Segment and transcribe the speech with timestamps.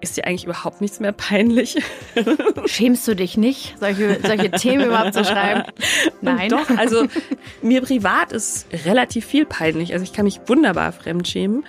[0.00, 1.82] ist dir eigentlich überhaupt nichts mehr peinlich?
[2.66, 5.64] Schämst du dich nicht, solche, solche Themen überhaupt zu schreiben?
[6.20, 6.52] Nein.
[6.52, 7.06] Und doch, also
[7.62, 9.92] mir privat ist relativ viel peinlich.
[9.92, 11.64] Also ich kann mich wunderbar fremdschämen.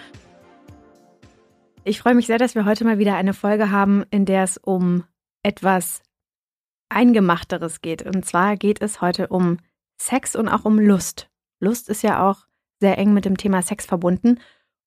[1.83, 4.57] Ich freue mich sehr, dass wir heute mal wieder eine Folge haben, in der es
[4.57, 5.05] um
[5.43, 6.01] etwas
[6.89, 8.03] Eingemachteres geht.
[8.03, 9.57] Und zwar geht es heute um
[9.97, 11.29] Sex und auch um Lust.
[11.59, 12.45] Lust ist ja auch
[12.79, 14.39] sehr eng mit dem Thema Sex verbunden.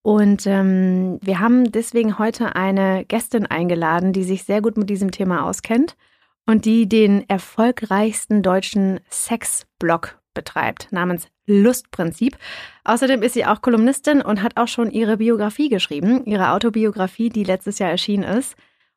[0.03, 5.12] Und ähm, wir haben deswegen heute eine Gästin eingeladen, die sich sehr gut mit diesem
[5.12, 5.97] Thema auskennt
[6.45, 12.37] und die den erfolgreichsten deutschen Sexblog betreibt, namens Lustprinzip.
[12.84, 17.45] Außerdem ist sie auch Kolumnistin und hat auch schon ihre Biografie geschrieben, ihre Autobiografie, die
[17.45, 18.56] letztes Jahr erschienen ist.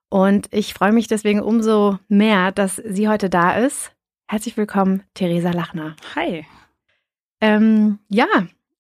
[0.09, 3.92] Und ich freue mich deswegen umso mehr, dass sie heute da ist.
[4.28, 5.95] Herzlich willkommen, Theresa Lachner.
[6.16, 6.45] Hi.
[7.42, 8.26] Ähm, ja,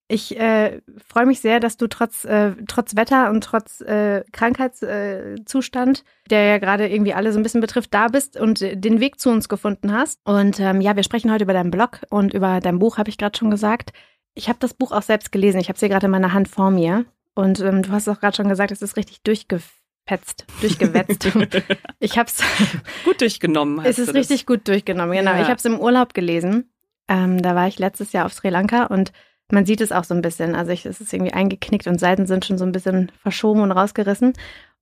[0.07, 6.03] ich äh, freue mich sehr, dass du trotz, äh, trotz Wetter und trotz äh, Krankheitszustand,
[6.29, 9.31] der ja gerade irgendwie alle so ein bisschen betrifft, da bist und den Weg zu
[9.31, 10.19] uns gefunden hast.
[10.23, 13.17] Und ähm, ja, wir sprechen heute über deinen Blog und über dein Buch, habe ich
[13.17, 13.93] gerade schon gesagt.
[14.35, 15.59] Ich habe das Buch auch selbst gelesen.
[15.59, 17.05] Ich habe es hier gerade in meiner Hand vor mir.
[17.33, 21.25] Und ähm, du hast auch gerade schon gesagt, es ist richtig durchgefetzt, durchgewetzt.
[21.99, 22.43] ich habe es
[23.05, 23.83] gut durchgenommen.
[23.83, 25.31] Es ist richtig gut durchgenommen, genau.
[25.31, 25.41] Ja.
[25.41, 26.71] Ich habe es im Urlaub gelesen.
[27.07, 29.11] Ähm, da war ich letztes Jahr auf Sri Lanka und
[29.51, 30.55] man sieht es auch so ein bisschen.
[30.55, 33.71] Also ich, es ist irgendwie eingeknickt und Seiten sind schon so ein bisschen verschoben und
[33.71, 34.33] rausgerissen.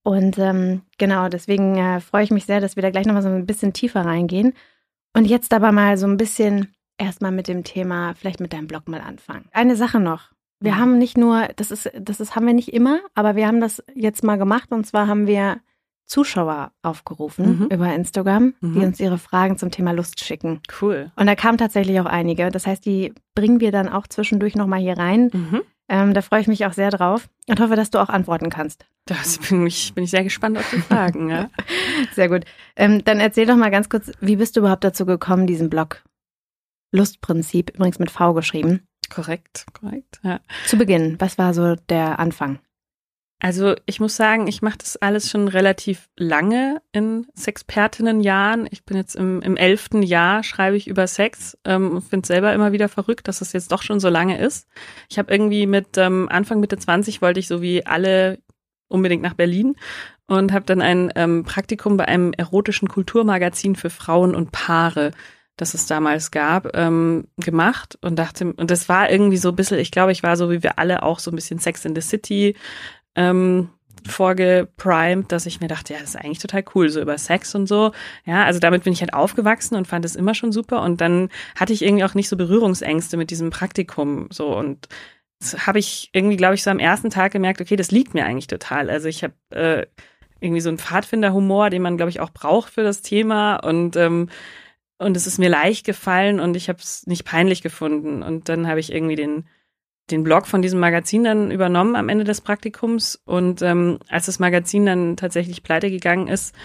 [0.03, 3.29] Und ähm, genau, deswegen äh, freue ich mich sehr, dass wir da gleich nochmal so
[3.29, 4.53] ein bisschen tiefer reingehen.
[5.15, 8.87] Und jetzt aber mal so ein bisschen erstmal mit dem Thema, vielleicht mit deinem Blog
[8.87, 9.45] mal anfangen.
[9.51, 10.31] Eine Sache noch.
[10.59, 13.59] Wir haben nicht nur, das ist, das ist, haben wir nicht immer, aber wir haben
[13.59, 15.57] das jetzt mal gemacht und zwar haben wir
[16.13, 17.67] Zuschauer aufgerufen mhm.
[17.71, 18.73] über Instagram, mhm.
[18.73, 20.61] die uns ihre Fragen zum Thema Lust schicken.
[20.79, 21.11] Cool.
[21.15, 22.51] Und da kamen tatsächlich auch einige.
[22.51, 25.31] Das heißt, die bringen wir dann auch zwischendurch nochmal hier rein.
[25.33, 25.61] Mhm.
[25.89, 28.85] Ähm, da freue ich mich auch sehr drauf und hoffe, dass du auch antworten kannst.
[29.05, 31.31] Das bin ich, bin ich sehr gespannt auf die Fragen.
[31.31, 31.49] ja.
[32.13, 32.45] Sehr gut.
[32.75, 36.03] Ähm, dann erzähl doch mal ganz kurz, wie bist du überhaupt dazu gekommen, diesen Blog?
[36.91, 38.87] Lustprinzip, übrigens mit V geschrieben.
[39.09, 40.21] Korrekt, korrekt.
[40.23, 40.39] Ja.
[40.67, 42.59] Zu Beginn, was war so der Anfang?
[43.43, 48.69] Also ich muss sagen, ich mache das alles schon relativ lange in Sexpertinnenjahren.
[48.71, 52.53] Ich bin jetzt im, im elften Jahr, schreibe ich über Sex ähm, und finde selber
[52.53, 54.69] immer wieder verrückt, dass es jetzt doch schon so lange ist.
[55.09, 58.39] Ich habe irgendwie mit ähm, Anfang Mitte 20 wollte ich so wie alle
[58.87, 59.75] unbedingt nach Berlin
[60.25, 65.11] und habe dann ein ähm, Praktikum bei einem erotischen Kulturmagazin für Frauen und Paare
[65.55, 69.77] das es damals gab, ähm, gemacht und dachte, und das war irgendwie so ein bisschen,
[69.77, 72.01] ich glaube, ich war so wie wir alle auch so ein bisschen Sex in the
[72.01, 72.55] City,
[73.15, 73.69] ähm,
[74.07, 77.67] vorgeprimed, dass ich mir dachte, ja, das ist eigentlich total cool, so über Sex und
[77.67, 77.91] so.
[78.25, 80.81] Ja, also damit bin ich halt aufgewachsen und fand es immer schon super.
[80.81, 84.87] Und dann hatte ich irgendwie auch nicht so Berührungsängste mit diesem Praktikum so und
[85.57, 88.47] habe ich irgendwie, glaube ich, so am ersten Tag gemerkt, okay, das liegt mir eigentlich
[88.47, 88.89] total.
[88.89, 89.85] Also ich habe äh,
[90.39, 94.29] irgendwie so einen Pfadfinderhumor, den man, glaube ich, auch braucht für das Thema und ähm,
[94.99, 98.23] und es ist mir leicht gefallen und ich habe es nicht peinlich gefunden.
[98.23, 99.45] Und dann habe ich irgendwie den
[100.13, 103.19] den Blog von diesem Magazin dann übernommen am Ende des Praktikums.
[103.25, 106.55] Und ähm, als das Magazin dann tatsächlich pleite gegangen ist,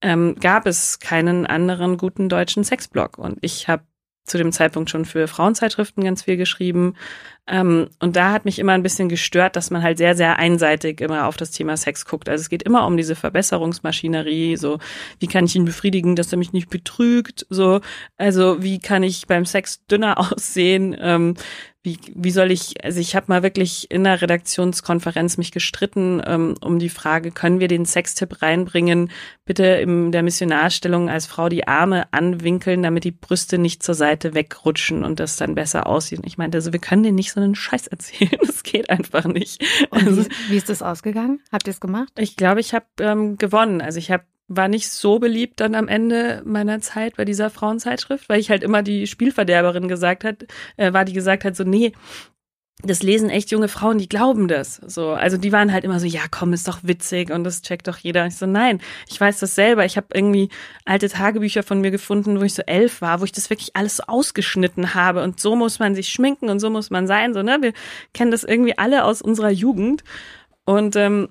[0.00, 3.18] ähm, gab es keinen anderen guten deutschen Sexblog.
[3.18, 3.82] Und ich habe
[4.28, 6.94] zu dem Zeitpunkt schon für Frauenzeitschriften ganz viel geschrieben.
[7.46, 11.00] Ähm, und da hat mich immer ein bisschen gestört, dass man halt sehr, sehr einseitig
[11.00, 12.28] immer auf das Thema Sex guckt.
[12.28, 14.78] Also es geht immer um diese Verbesserungsmaschinerie, so
[15.18, 17.80] wie kann ich ihn befriedigen, dass er mich nicht betrügt, so,
[18.18, 21.34] also wie kann ich beim Sex dünner aussehen, ähm,
[21.84, 26.56] wie, wie soll ich, also ich habe mal wirklich in der Redaktionskonferenz mich gestritten ähm,
[26.60, 29.10] um die Frage, können wir den Sextipp reinbringen,
[29.44, 34.34] bitte in der Missionarstellung als Frau die Arme anwinkeln, damit die Brüste nicht zur Seite
[34.34, 36.20] wegrutschen und das dann besser aussieht.
[36.24, 39.64] Ich meinte, also wir können den nicht so einen Scheiß erzählen, das geht einfach nicht.
[39.90, 41.40] Und also, wie, wie ist das ausgegangen?
[41.52, 42.12] Habt ihr es gemacht?
[42.18, 43.80] Ich glaube, ich habe ähm, gewonnen.
[43.80, 48.28] Also ich habe war nicht so beliebt dann am Ende meiner Zeit bei dieser Frauenzeitschrift,
[48.28, 51.92] weil ich halt immer die Spielverderberin gesagt hat, äh, war die gesagt hat so, nee,
[52.82, 54.76] das lesen echt junge Frauen, die glauben das.
[54.76, 57.88] So, also die waren halt immer so, ja, komm, ist doch witzig und das checkt
[57.88, 58.24] doch jeder.
[58.26, 59.84] Ich so, nein, ich weiß das selber.
[59.84, 60.48] Ich habe irgendwie
[60.84, 63.96] alte Tagebücher von mir gefunden, wo ich so elf war, wo ich das wirklich alles
[63.96, 67.34] so ausgeschnitten habe und so muss man sich schminken und so muss man sein.
[67.34, 67.72] So, ne, wir
[68.14, 70.04] kennen das irgendwie alle aus unserer Jugend
[70.64, 71.30] und ähm,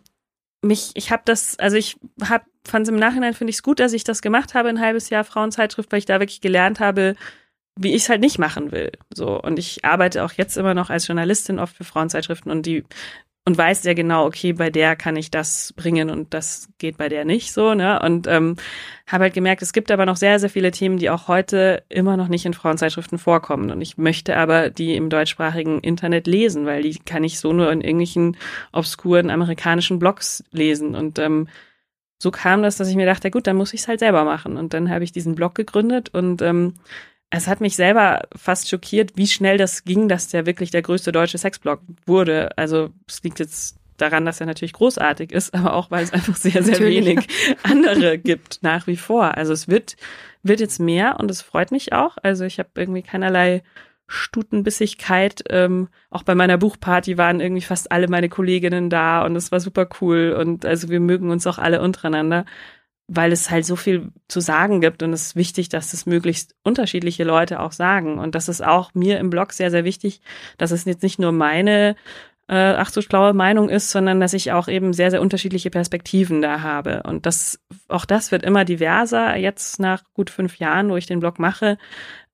[0.61, 3.79] mich, ich habe das, also ich habe fand es im Nachhinein finde ich es gut,
[3.79, 7.15] dass ich das gemacht habe, ein halbes Jahr Frauenzeitschrift, weil ich da wirklich gelernt habe,
[7.75, 8.91] wie ich es halt nicht machen will.
[9.13, 12.83] So und ich arbeite auch jetzt immer noch als Journalistin oft für Frauenzeitschriften und die
[13.47, 17.07] und weiß sehr genau, okay, bei der kann ich das bringen und das geht bei
[17.07, 18.01] der nicht so, ne?
[18.01, 18.57] Und ähm,
[19.07, 22.17] habe halt gemerkt, es gibt aber noch sehr, sehr viele Themen, die auch heute immer
[22.17, 23.71] noch nicht in Frauenzeitschriften vorkommen.
[23.71, 27.71] Und ich möchte aber die im deutschsprachigen Internet lesen, weil die kann ich so nur
[27.71, 28.35] in irgendwelchen
[28.73, 30.93] obskuren amerikanischen Blogs lesen.
[30.93, 31.47] Und ähm,
[32.17, 34.57] so kam das, dass ich mir dachte, gut, dann muss ich es halt selber machen.
[34.57, 36.73] Und dann habe ich diesen Blog gegründet und ähm,
[37.29, 41.11] es hat mich selber fast schockiert, wie schnell das ging, dass der wirklich der größte
[41.11, 42.57] deutsche Sexblog wurde.
[42.57, 46.35] Also es liegt jetzt daran, dass er natürlich großartig ist, aber auch, weil es einfach
[46.35, 47.27] sehr, sehr wenig
[47.63, 49.35] andere gibt nach wie vor.
[49.35, 49.97] Also es wird,
[50.43, 52.17] wird jetzt mehr und es freut mich auch.
[52.23, 53.63] Also ich habe irgendwie keinerlei
[54.07, 55.43] Stutenbissigkeit.
[55.49, 59.59] Ähm, auch bei meiner Buchparty waren irgendwie fast alle meine Kolleginnen da und es war
[59.59, 60.35] super cool.
[60.39, 62.45] Und also wir mögen uns auch alle untereinander,
[63.07, 66.55] weil es halt so viel zu sagen gibt und es ist wichtig, dass es möglichst
[66.63, 68.17] unterschiedliche Leute auch sagen.
[68.19, 70.21] Und das ist auch mir im Blog sehr, sehr wichtig,
[70.57, 71.95] dass es jetzt nicht nur meine
[72.49, 76.41] äh, ach so schlaue Meinung ist, sondern dass ich auch eben sehr, sehr unterschiedliche Perspektiven
[76.41, 77.03] da habe.
[77.03, 81.19] Und das, auch das wird immer diverser jetzt nach gut fünf Jahren, wo ich den
[81.19, 81.77] Blog mache.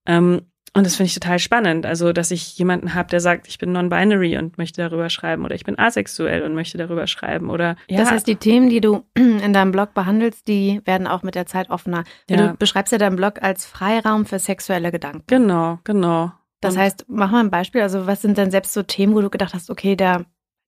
[0.06, 0.44] Ähm,
[0.76, 1.86] und das finde ich total spannend.
[1.86, 5.54] Also, dass ich jemanden habe, der sagt, ich bin non-binary und möchte darüber schreiben oder
[5.54, 8.00] ich bin asexuell und möchte darüber schreiben oder ja.
[8.00, 11.46] Das heißt, die Themen, die du in deinem Blog behandelst, die werden auch mit der
[11.46, 12.04] Zeit offener.
[12.28, 12.38] Ja.
[12.38, 15.24] Du beschreibst ja deinen Blog als Freiraum für sexuelle Gedanken.
[15.28, 16.32] Genau, genau.
[16.60, 17.82] Das heißt, mach mal ein Beispiel.
[17.82, 20.24] Also, was sind denn selbst so Themen, wo du gedacht hast, okay, da,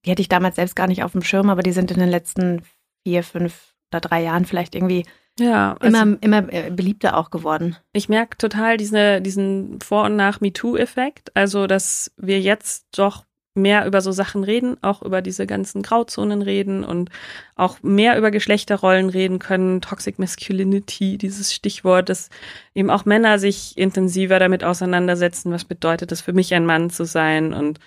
[0.06, 2.10] die hätte ich damals selbst gar nicht auf dem Schirm, aber die sind in den
[2.10, 2.62] letzten
[3.04, 5.06] vier, fünf oder drei Jahren vielleicht irgendwie
[5.40, 7.76] ja, also immer, immer äh, beliebter auch geworden.
[7.94, 11.36] Ich merke total diese, diesen Vor- und Nach MeToo-Effekt.
[11.36, 16.42] Also, dass wir jetzt doch mehr über so Sachen reden, auch über diese ganzen Grauzonen
[16.42, 17.10] reden und
[17.56, 22.30] auch mehr über Geschlechterrollen reden können, Toxic Masculinity, dieses Stichwort, dass
[22.74, 27.06] eben auch Männer sich intensiver damit auseinandersetzen, was bedeutet es für mich, ein Mann zu
[27.06, 27.80] sein und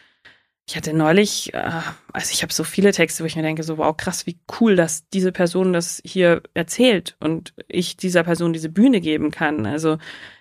[0.68, 1.70] ich hatte neulich, äh,
[2.12, 4.76] also ich habe so viele Texte, wo ich mir denke, so wow, krass, wie cool,
[4.76, 9.64] dass diese Person das hier erzählt und ich dieser Person diese Bühne geben kann.
[9.64, 9.96] Also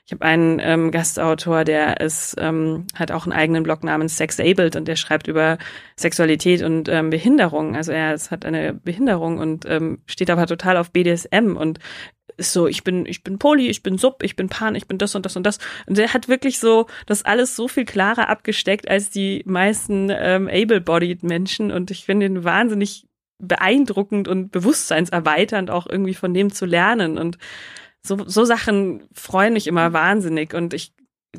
[0.05, 4.75] ich habe einen ähm, Gastautor, der ist, ähm, hat auch einen eigenen Blog namens Sexabled
[4.75, 5.57] und der schreibt über
[5.95, 7.77] Sexualität und ähm, Behinderung.
[7.77, 11.79] Also er ist, hat eine Behinderung und ähm, steht aber total auf BDSM und
[12.37, 14.97] ist so, ich bin, ich bin Poli, ich bin Sub, ich bin Pan, ich bin
[14.97, 15.57] das und das und das.
[15.87, 20.47] Und der hat wirklich so das alles so viel klarer abgesteckt als die meisten ähm,
[20.47, 21.71] able-bodied Menschen.
[21.71, 23.07] Und ich finde ihn wahnsinnig
[23.39, 27.17] beeindruckend und bewusstseinserweiternd auch irgendwie von dem zu lernen.
[27.17, 27.37] Und
[28.01, 30.53] so, so Sachen freuen mich immer wahnsinnig.
[30.53, 30.93] Und ich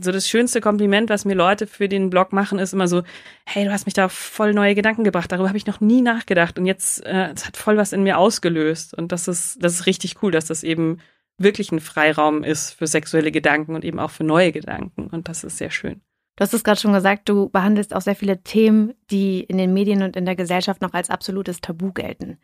[0.05, 3.03] so das schönste Kompliment, was mir Leute für den Blog machen, ist immer so,
[3.45, 6.59] hey, du hast mich da voll neue Gedanken gebracht, darüber habe ich noch nie nachgedacht
[6.59, 9.87] und jetzt, äh, es hat voll was in mir ausgelöst und das ist, das ist
[9.87, 10.99] richtig cool, dass das eben
[11.39, 15.45] wirklich ein Freiraum ist für sexuelle Gedanken und eben auch für neue Gedanken und das
[15.45, 16.01] ist sehr schön.
[16.37, 19.73] Du hast es gerade schon gesagt, du behandelst auch sehr viele Themen, die in den
[19.73, 22.39] Medien und in der Gesellschaft noch als absolutes Tabu gelten.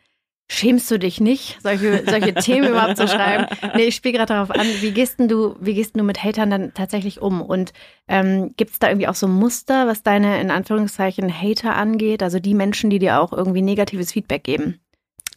[0.46, 3.46] Schämst du dich nicht, solche, solche Themen überhaupt zu schreiben?
[3.74, 6.50] Nee, ich spiele gerade darauf an, wie gehst denn du, wie gehst du mit Hatern
[6.50, 7.40] dann tatsächlich um?
[7.40, 7.72] Und
[8.08, 12.22] ähm, gibt es da irgendwie auch so Muster, was deine in Anführungszeichen Hater angeht?
[12.22, 14.80] Also die Menschen, die dir auch irgendwie negatives Feedback geben?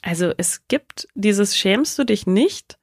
[0.04, 2.78] Also es gibt dieses Schämst du dich nicht,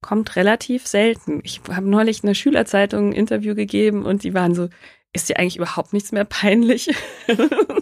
[0.00, 1.40] kommt relativ selten.
[1.44, 4.68] Ich habe neulich einer Schülerzeitung ein Interview gegeben und die waren so,
[5.12, 6.90] ist dir eigentlich überhaupt nichts mehr peinlich?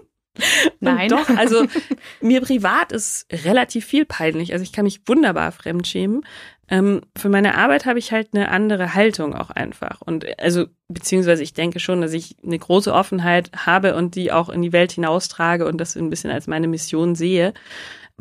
[0.81, 1.13] Nein.
[1.13, 1.67] Und doch, also
[2.21, 4.53] mir privat ist relativ viel peinlich.
[4.53, 6.25] Also ich kann mich wunderbar fremdschämen.
[6.69, 10.01] Ähm, für meine Arbeit habe ich halt eine andere Haltung auch einfach.
[10.01, 14.49] Und also, beziehungsweise ich denke schon, dass ich eine große Offenheit habe und die auch
[14.49, 17.55] in die Welt hinaustrage und das ein bisschen als meine Mission sehe.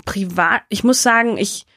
[0.06, 1.68] Privat, ich muss sagen, ich,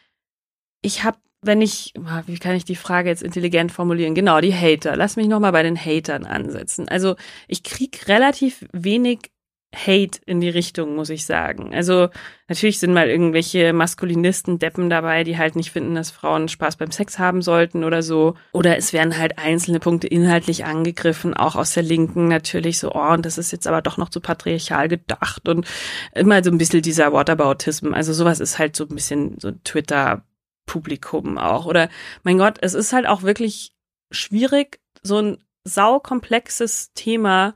[0.80, 1.92] ich habe wenn ich,
[2.26, 4.14] wie kann ich die Frage jetzt intelligent formulieren?
[4.14, 4.96] Genau, die Hater.
[4.96, 6.88] Lass mich nochmal bei den Hatern ansetzen.
[6.88, 7.16] Also
[7.48, 9.31] ich krieg relativ wenig
[9.74, 11.74] Hate in die Richtung, muss ich sagen.
[11.74, 12.10] Also
[12.48, 16.90] natürlich sind mal irgendwelche maskulinisten Deppen dabei, die halt nicht finden, dass Frauen Spaß beim
[16.90, 18.34] Sex haben sollten oder so.
[18.52, 23.12] Oder es werden halt einzelne Punkte inhaltlich angegriffen, auch aus der Linken natürlich so, oh,
[23.12, 25.66] und das ist jetzt aber doch noch zu patriarchal gedacht und
[26.14, 27.94] immer so ein bisschen dieser Whataboutism.
[27.94, 31.64] Also sowas ist halt so ein bisschen so Twitter-Publikum auch.
[31.64, 31.88] Oder
[32.24, 33.72] mein Gott, es ist halt auch wirklich
[34.10, 37.54] schwierig, so ein saukomplexes Thema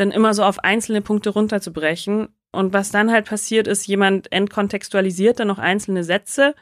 [0.00, 2.28] dann immer so auf einzelne Punkte runterzubrechen.
[2.50, 6.54] Und was dann halt passiert ist, jemand entkontextualisiert dann noch einzelne Sätze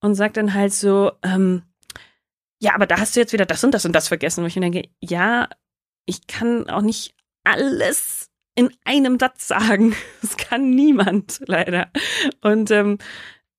[0.00, 1.62] und sagt dann halt so, ähm,
[2.60, 4.42] ja, aber da hast du jetzt wieder das und das und das vergessen.
[4.42, 5.48] Wo ich denke, ja,
[6.06, 9.94] ich kann auch nicht alles in einem Satz sagen.
[10.20, 11.90] Das kann niemand, leider.
[12.40, 12.98] Und, ähm,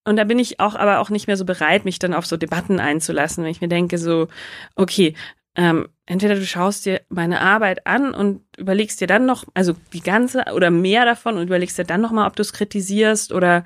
[0.03, 2.35] und da bin ich auch aber auch nicht mehr so bereit, mich dann auf so
[2.35, 4.27] Debatten einzulassen, wenn ich mir denke, so,
[4.75, 5.15] okay,
[5.59, 10.01] ähm, entweder du schaust dir meine Arbeit an und überlegst dir dann noch, also die
[10.01, 13.65] ganze oder mehr davon und überlegst dir dann noch mal, ob du es kritisierst oder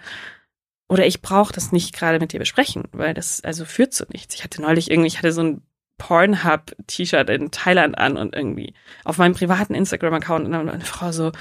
[0.90, 4.34] oder ich brauche das nicht gerade mit dir besprechen, weil das also führt zu nichts.
[4.34, 5.62] Ich hatte neulich irgendwie, ich hatte so ein
[6.00, 8.74] Pornhub-T-Shirt in Thailand an und irgendwie
[9.04, 11.32] auf meinem privaten Instagram-Account und dann eine Frau so,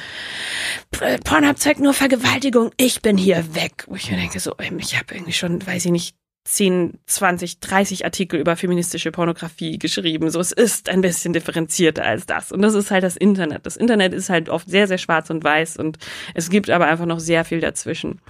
[1.25, 3.85] Pornhub zeigt nur Vergewaltigung, ich bin hier weg.
[3.88, 8.04] Wo ich mir denke so, ich habe irgendwie schon, weiß ich nicht, 10, 20, 30
[8.04, 10.28] Artikel über feministische Pornografie geschrieben.
[10.30, 12.50] So, es ist ein bisschen differenzierter als das.
[12.50, 13.64] Und das ist halt das Internet.
[13.64, 15.99] Das Internet ist halt oft sehr, sehr schwarz und weiß und
[16.34, 18.20] es gibt aber einfach noch sehr viel dazwischen.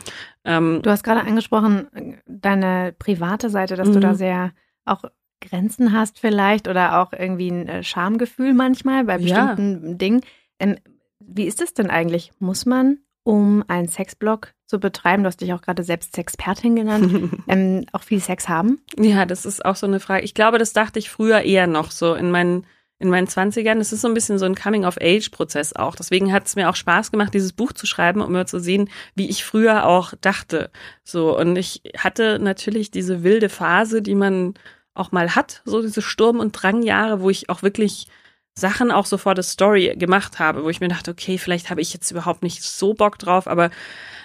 [0.45, 4.17] Ähm, du hast gerade angesprochen, deine private Seite, dass du da mhm.
[4.17, 4.53] sehr
[4.85, 5.05] auch
[5.41, 9.95] Grenzen hast vielleicht oder auch irgendwie ein äh, Schamgefühl manchmal bei bestimmten ja.
[9.95, 10.21] Dingen.
[10.59, 10.77] Ähm,
[11.19, 12.33] wie ist es denn eigentlich?
[12.39, 17.43] Muss man, um einen Sexblog zu betreiben, du hast dich auch gerade selbst Sexpertin genannt,
[17.49, 18.81] ähm, auch viel Sex haben?
[18.99, 20.25] Ja, das ist auch so eine Frage.
[20.25, 22.67] Ich glaube, das dachte ich früher eher noch so in meinen
[23.03, 23.79] in meinen Zwanzigern.
[23.79, 25.97] Das ist so ein bisschen so ein Coming-of-Age-Prozess auch.
[25.97, 28.89] Deswegen hat es mir auch Spaß gemacht, dieses Buch zu schreiben, um mal zu sehen,
[29.17, 30.71] wie ich früher auch dachte.
[31.03, 34.55] So und ich hatte natürlich diese wilde Phase, die man
[34.95, 38.07] auch mal hat, so diese Sturm- und Drangjahre, wo ich auch wirklich
[38.55, 41.81] Sachen auch so vor der Story gemacht habe, wo ich mir dachte, okay, vielleicht habe
[41.81, 43.71] ich jetzt überhaupt nicht so Bock drauf, aber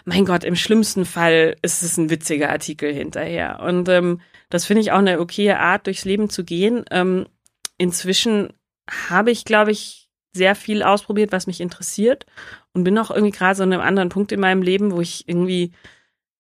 [0.06, 3.60] mein Gott, im schlimmsten Fall ist es ein witziger Artikel hinterher.
[3.62, 6.84] Und ähm, das finde ich auch eine okaye Art, durchs Leben zu gehen.
[6.92, 7.28] Ähm,
[7.78, 8.54] inzwischen
[8.90, 12.26] habe ich, glaube ich, sehr viel ausprobiert, was mich interessiert
[12.74, 15.28] und bin auch irgendwie gerade so an einem anderen Punkt in meinem Leben, wo ich
[15.28, 15.72] irgendwie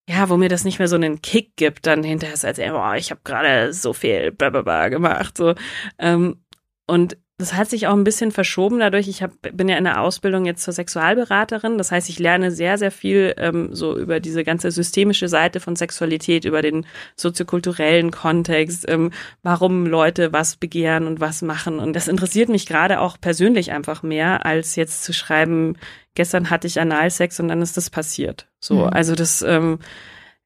[0.09, 2.95] ja, wo mir das nicht mehr so einen Kick gibt, dann hinterher ist als, boah,
[2.95, 5.35] ich habe gerade so viel blablabla gemacht.
[5.35, 5.53] So.
[5.99, 6.41] Ähm,
[6.87, 9.07] und das hat sich auch ein bisschen verschoben dadurch.
[9.07, 11.77] Ich hab, bin ja in der Ausbildung jetzt zur Sexualberaterin.
[11.77, 15.75] Das heißt, ich lerne sehr, sehr viel ähm, so über diese ganze systemische Seite von
[15.75, 19.11] Sexualität, über den soziokulturellen Kontext, ähm,
[19.43, 21.77] warum Leute was begehren und was machen.
[21.77, 25.77] Und das interessiert mich gerade auch persönlich einfach mehr, als jetzt zu schreiben,
[26.15, 28.47] gestern hatte ich Analsex und dann ist das passiert.
[28.59, 28.89] So, mhm.
[28.89, 29.77] also das, ähm,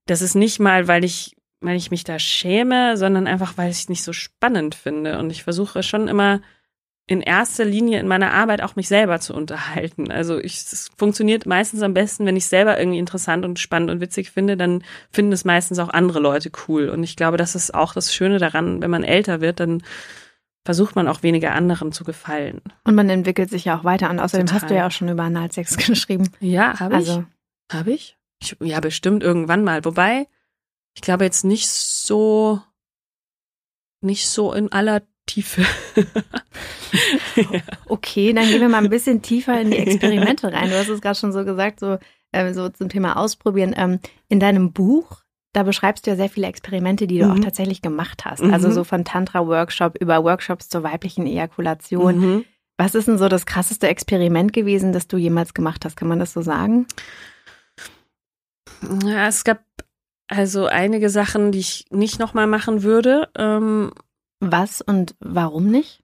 [0.08, 3.78] das ist nicht mal, weil ich, weil ich mich da schäme, sondern einfach, weil ich
[3.78, 5.20] es nicht so spannend finde.
[5.20, 6.42] Und ich versuche schon immer
[7.12, 10.10] in erster Linie in meiner Arbeit auch mich selber zu unterhalten.
[10.12, 14.00] Also ich, es funktioniert meistens am besten, wenn ich selber irgendwie interessant und spannend und
[14.00, 16.88] witzig finde, dann finden es meistens auch andere Leute cool.
[16.88, 19.84] Und ich glaube, das ist auch das Schöne daran, wenn man älter wird, dann
[20.64, 22.62] versucht man auch weniger anderen zu gefallen.
[22.86, 24.10] Und man entwickelt sich ja auch weiter.
[24.10, 24.62] Und außerdem Total.
[24.62, 26.32] hast du ja auch schon über Analsex geschrieben.
[26.40, 27.26] Ja, habe also.
[27.70, 27.76] ich.
[27.76, 28.18] Habe ich?
[28.42, 28.56] ich?
[28.62, 29.84] Ja, bestimmt irgendwann mal.
[29.84, 30.30] Wobei,
[30.94, 32.62] ich glaube jetzt nicht so,
[34.00, 35.66] nicht so in aller Tiefe.
[37.36, 37.44] ja.
[37.86, 40.70] Okay, dann gehen wir mal ein bisschen tiefer in die Experimente rein.
[40.70, 41.98] Du hast es gerade schon so gesagt, so,
[42.32, 43.74] äh, so zum Thema Ausprobieren.
[43.78, 44.00] Ähm,
[44.30, 45.22] in deinem Buch
[45.54, 47.32] da beschreibst du ja sehr viele Experimente, die du mhm.
[47.32, 48.42] auch tatsächlich gemacht hast.
[48.42, 48.54] Also mhm.
[48.54, 52.20] Also so von Tantra-Workshop über Workshops zur weiblichen Ejakulation.
[52.20, 52.46] Mhm.
[52.78, 55.98] Was ist denn so das krasseste Experiment gewesen, das du jemals gemacht hast?
[55.98, 56.88] Kann man das so sagen?
[59.04, 59.62] Ja, es gab
[60.28, 63.30] also einige Sachen, die ich nicht nochmal machen würde.
[63.38, 63.92] Ähm,
[64.42, 66.02] Was und warum nicht?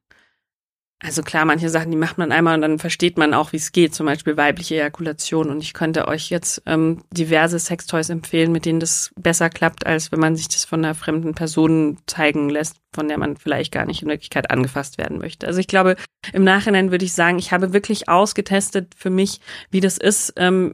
[1.00, 3.72] Also klar, manche Sachen, die macht man einmal und dann versteht man auch, wie es
[3.72, 5.52] geht, zum Beispiel weibliche Ejakulation.
[5.52, 10.12] Und ich könnte euch jetzt ähm, diverse Sextoys empfehlen, mit denen das besser klappt, als
[10.12, 13.86] wenn man sich das von einer fremden Person zeigen lässt, von der man vielleicht gar
[13.86, 15.46] nicht in Wirklichkeit angefasst werden möchte.
[15.46, 15.98] Also ich glaube,
[16.34, 19.40] im Nachhinein würde ich sagen, ich habe wirklich ausgetestet für mich,
[19.70, 20.74] wie das ist, ähm,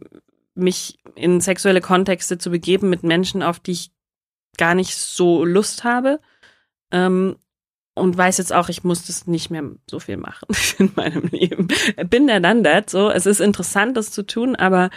[0.56, 3.92] mich in sexuelle Kontexte zu begeben mit Menschen, auf die ich
[4.58, 6.22] gar nicht so Lust habe.
[6.92, 7.36] Ähm,
[7.96, 10.48] und weiß jetzt auch, ich muss das nicht mehr so viel machen
[10.80, 11.68] in meinem Leben.
[12.10, 13.10] Bin der dann das so.
[13.10, 14.90] Es ist interessant, das zu tun, aber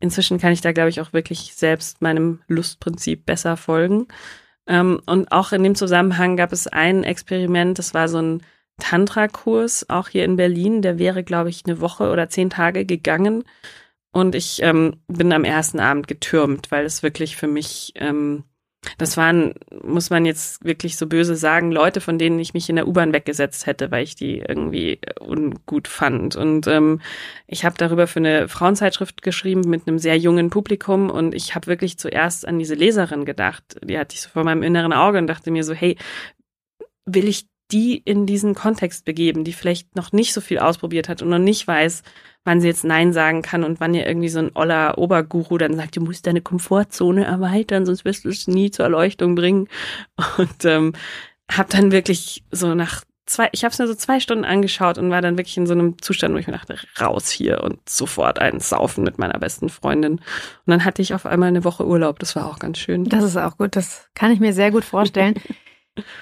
[0.00, 4.08] inzwischen kann ich da, glaube ich, auch wirklich selbst meinem Lustprinzip besser folgen.
[4.66, 8.42] Ähm, und auch in dem Zusammenhang gab es ein Experiment, das war so ein
[8.78, 10.82] Tantra-Kurs, auch hier in Berlin.
[10.82, 13.44] Der wäre, glaube ich, eine Woche oder zehn Tage gegangen.
[14.12, 18.44] Und ich ähm, bin am ersten Abend getürmt, weil es wirklich für mich ähm,
[18.98, 22.76] das waren, muss man jetzt wirklich so böse sagen, Leute, von denen ich mich in
[22.76, 26.36] der U-Bahn weggesetzt hätte, weil ich die irgendwie ungut fand.
[26.36, 27.00] Und ähm,
[27.46, 31.68] ich habe darüber für eine Frauenzeitschrift geschrieben mit einem sehr jungen Publikum und ich habe
[31.68, 33.78] wirklich zuerst an diese Leserin gedacht.
[33.84, 35.96] Die hatte ich so vor meinem inneren Auge und dachte mir so, hey,
[37.04, 41.22] will ich die in diesen Kontext begeben, die vielleicht noch nicht so viel ausprobiert hat
[41.22, 42.02] und noch nicht weiß,
[42.44, 45.76] wann sie jetzt Nein sagen kann und wann ihr irgendwie so ein oller Oberguru dann
[45.76, 49.68] sagt, du musst deine Komfortzone erweitern, sonst wirst du es nie zur Erleuchtung bringen.
[50.38, 50.92] Und ähm,
[51.50, 55.10] habe dann wirklich so nach zwei, ich habe es mir so zwei Stunden angeschaut und
[55.10, 58.38] war dann wirklich in so einem Zustand, wo ich mir dachte, raus hier und sofort
[58.38, 60.14] einen Saufen mit meiner besten Freundin.
[60.14, 60.22] Und
[60.66, 62.18] dann hatte ich auf einmal eine Woche Urlaub.
[62.18, 63.04] Das war auch ganz schön.
[63.04, 63.76] Das ist auch gut.
[63.76, 65.34] Das kann ich mir sehr gut vorstellen.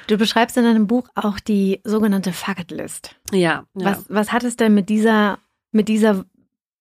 [0.07, 3.17] Du beschreibst in deinem Buch auch die sogenannte Fucket List.
[3.33, 3.65] Ja.
[3.75, 3.85] ja.
[3.85, 5.39] Was, was hat es denn mit dieser
[5.73, 6.25] mit dieser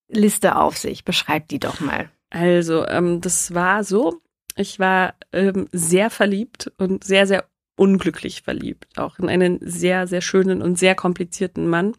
[0.08, 1.05] Liste auf sich?
[1.05, 2.10] Beschreib die doch mal.
[2.29, 4.22] Also, ähm, das war so.
[4.55, 8.88] Ich war ähm, sehr verliebt und sehr, sehr unglücklich verliebt.
[8.98, 11.93] Auch in einen sehr, sehr schönen und sehr komplizierten Mann.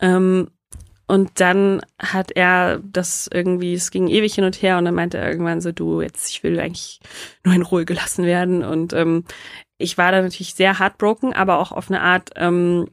[0.00, 0.50] Ähm,
[1.08, 5.18] und dann hat er das irgendwie, es ging ewig hin und her und dann meinte
[5.18, 7.00] er irgendwann so, du, jetzt, ich will eigentlich
[7.44, 8.62] nur in Ruhe gelassen werden.
[8.62, 9.24] Und ähm,
[9.80, 12.86] ich war da natürlich sehr heartbroken, aber auch auf eine Art ähm,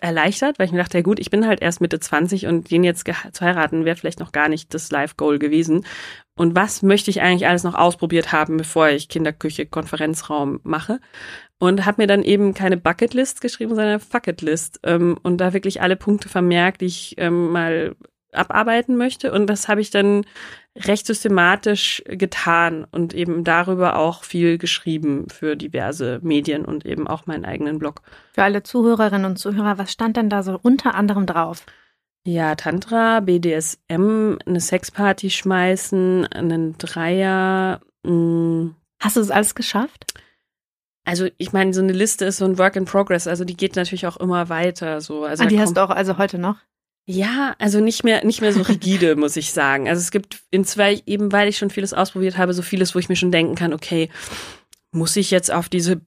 [0.00, 2.84] erleichtert, weil ich mir dachte, ja gut, ich bin halt erst Mitte 20 und den
[2.84, 5.86] jetzt zu heiraten wäre vielleicht noch gar nicht das Life-Goal gewesen.
[6.36, 11.00] Und was möchte ich eigentlich alles noch ausprobiert haben, bevor ich Kinderküche, Konferenzraum mache?
[11.58, 14.80] Und habe mir dann eben keine Bucketlist geschrieben, sondern eine Fucketlist.
[14.82, 17.94] Ähm, und da wirklich alle Punkte vermerkt, die ich ähm, mal
[18.34, 19.32] abarbeiten möchte.
[19.32, 20.24] Und das habe ich dann
[20.76, 27.26] recht systematisch getan und eben darüber auch viel geschrieben für diverse Medien und eben auch
[27.26, 28.02] meinen eigenen Blog.
[28.32, 31.64] Für alle Zuhörerinnen und Zuhörer, was stand denn da so unter anderem drauf?
[32.26, 37.80] Ja, Tantra, BDSM, eine Sexparty schmeißen, einen Dreier.
[38.02, 38.12] Mh.
[38.12, 38.74] Mm.
[39.00, 40.14] Hast du das alles geschafft?
[41.04, 43.76] Also ich meine, so eine Liste ist so ein Work in Progress, also die geht
[43.76, 45.02] natürlich auch immer weiter.
[45.02, 45.24] So.
[45.24, 46.56] Also ah, die hast du auch also heute noch?
[47.06, 49.88] Ja, also nicht mehr, nicht mehr so rigide, muss ich sagen.
[49.88, 52.98] Also es gibt in zwei, eben weil ich schon vieles ausprobiert habe, so vieles, wo
[52.98, 54.08] ich mir schon denken kann, okay,
[54.90, 56.00] muss ich jetzt auf diese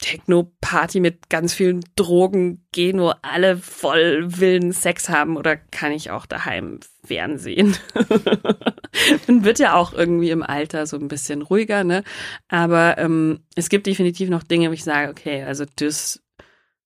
[0.00, 6.10] Techno-Party mit ganz vielen Drogen gehen, wo alle voll wilden Sex haben oder kann ich
[6.10, 7.76] auch daheim Fernsehen?
[9.26, 12.04] Man wird ja auch irgendwie im Alter so ein bisschen ruhiger, ne?
[12.48, 16.22] Aber ähm, es gibt definitiv noch Dinge, wo ich sage, okay, also das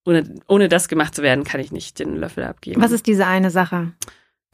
[0.04, 2.80] ohne, ohne das gemacht zu werden, kann ich nicht den Löffel abgeben.
[2.80, 3.92] Was ist diese eine Sache?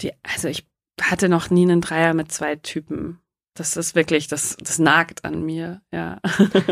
[0.00, 0.66] Die, also ich
[1.00, 3.20] hatte noch nie einen Dreier mit zwei Typen.
[3.54, 6.20] Das ist wirklich, das, das nagt an mir, ja.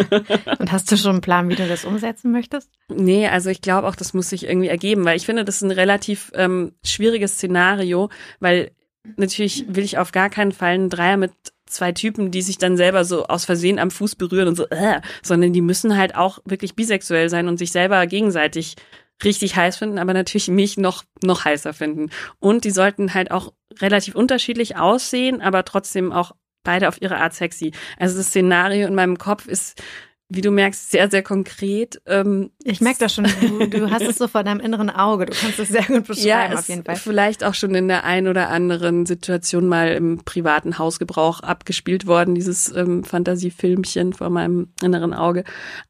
[0.59, 2.71] Und hast du schon einen Plan, wie du das umsetzen möchtest?
[2.89, 5.63] Nee, also ich glaube auch, das muss sich irgendwie ergeben, weil ich finde, das ist
[5.63, 8.71] ein relativ ähm, schwieriges Szenario, weil
[9.17, 11.33] natürlich will ich auf gar keinen Fall einen Dreier mit
[11.67, 15.01] zwei Typen, die sich dann selber so aus Versehen am Fuß berühren und so, äh,
[15.23, 18.77] sondern die müssen halt auch wirklich bisexuell sein und sich selber gegenseitig
[19.25, 22.11] richtig heiß finden, aber natürlich mich noch, noch heißer finden.
[22.39, 26.33] Und die sollten halt auch relativ unterschiedlich aussehen, aber trotzdem auch
[26.65, 27.73] beide auf ihre Art sexy.
[27.99, 29.83] Also das Szenario in meinem Kopf ist
[30.29, 32.01] wie du merkst, sehr, sehr konkret.
[32.05, 35.33] Ähm, ich merke das schon, du, du, hast es so vor deinem inneren Auge, du
[35.33, 36.97] kannst es sehr gut beschreiben ja, auf jeden Fall.
[36.97, 42.35] Vielleicht auch schon in der ein oder anderen Situation mal im privaten Hausgebrauch abgespielt worden,
[42.35, 45.45] dieses ähm, Fantasiefilmchen vor meinem inneren Auge.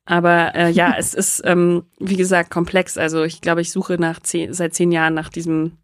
[0.05, 2.99] Aber äh, ja, es ist, ähm, wie gesagt, komplex.
[2.99, 5.79] Also ich glaube, ich suche nach zehn, seit zehn Jahren nach diesem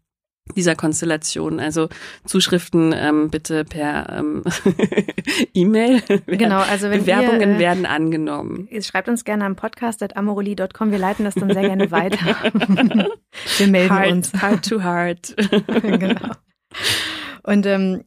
[0.55, 1.59] dieser Konstellation.
[1.59, 1.89] Also
[2.25, 4.43] Zuschriften ähm, bitte per ähm,
[5.53, 6.01] E-Mail.
[6.27, 8.67] Genau, also wenn Bewerbungen ihr, äh, werden angenommen.
[8.81, 10.91] Schreibt uns gerne am podcast.amoroli.com.
[10.91, 12.35] Wir leiten das dann sehr gerne weiter.
[13.57, 14.33] Wir melden hard, uns.
[14.33, 15.35] Hard to hard.
[15.81, 16.31] genau.
[17.43, 18.03] Und ähm,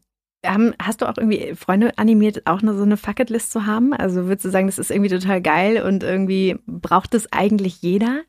[0.80, 3.92] hast du auch irgendwie Freunde animiert, auch nur so eine Fucketlist zu haben?
[3.92, 8.22] Also würdest du sagen, das ist irgendwie total geil und irgendwie braucht es eigentlich jeder?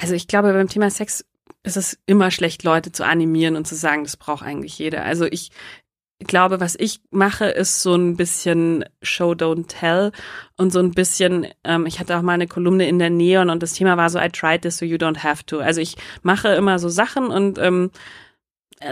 [0.00, 1.24] Also ich glaube, beim Thema Sex
[1.64, 5.02] es ist immer schlecht, Leute zu animieren und zu sagen, das braucht eigentlich jeder.
[5.04, 5.50] Also ich
[6.20, 10.12] glaube, was ich mache, ist so ein bisschen Show, Don't Tell
[10.56, 13.62] und so ein bisschen, ähm, ich hatte auch mal eine Kolumne in der Neon und
[13.62, 15.58] das Thema war so, I tried this so you don't have to.
[15.58, 17.90] Also ich mache immer so Sachen und ähm,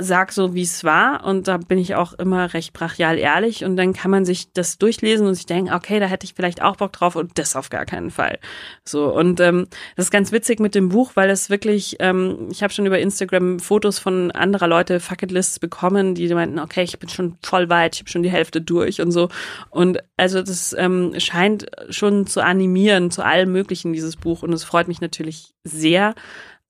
[0.00, 3.76] sag so, wie es war und da bin ich auch immer recht brachial ehrlich und
[3.76, 6.76] dann kann man sich das durchlesen und sich denken, okay, da hätte ich vielleicht auch
[6.76, 8.38] Bock drauf und das auf gar keinen Fall.
[8.84, 9.66] So und ähm,
[9.96, 12.98] das ist ganz witzig mit dem Buch, weil es wirklich, ähm, ich habe schon über
[12.98, 17.96] Instagram Fotos von anderer Leute Fucketlists bekommen, die meinten, okay, ich bin schon voll weit,
[17.96, 19.28] ich habe schon die Hälfte durch und so
[19.70, 24.64] und also das ähm, scheint schon zu animieren zu allem Möglichen dieses Buch und es
[24.64, 26.14] freut mich natürlich sehr.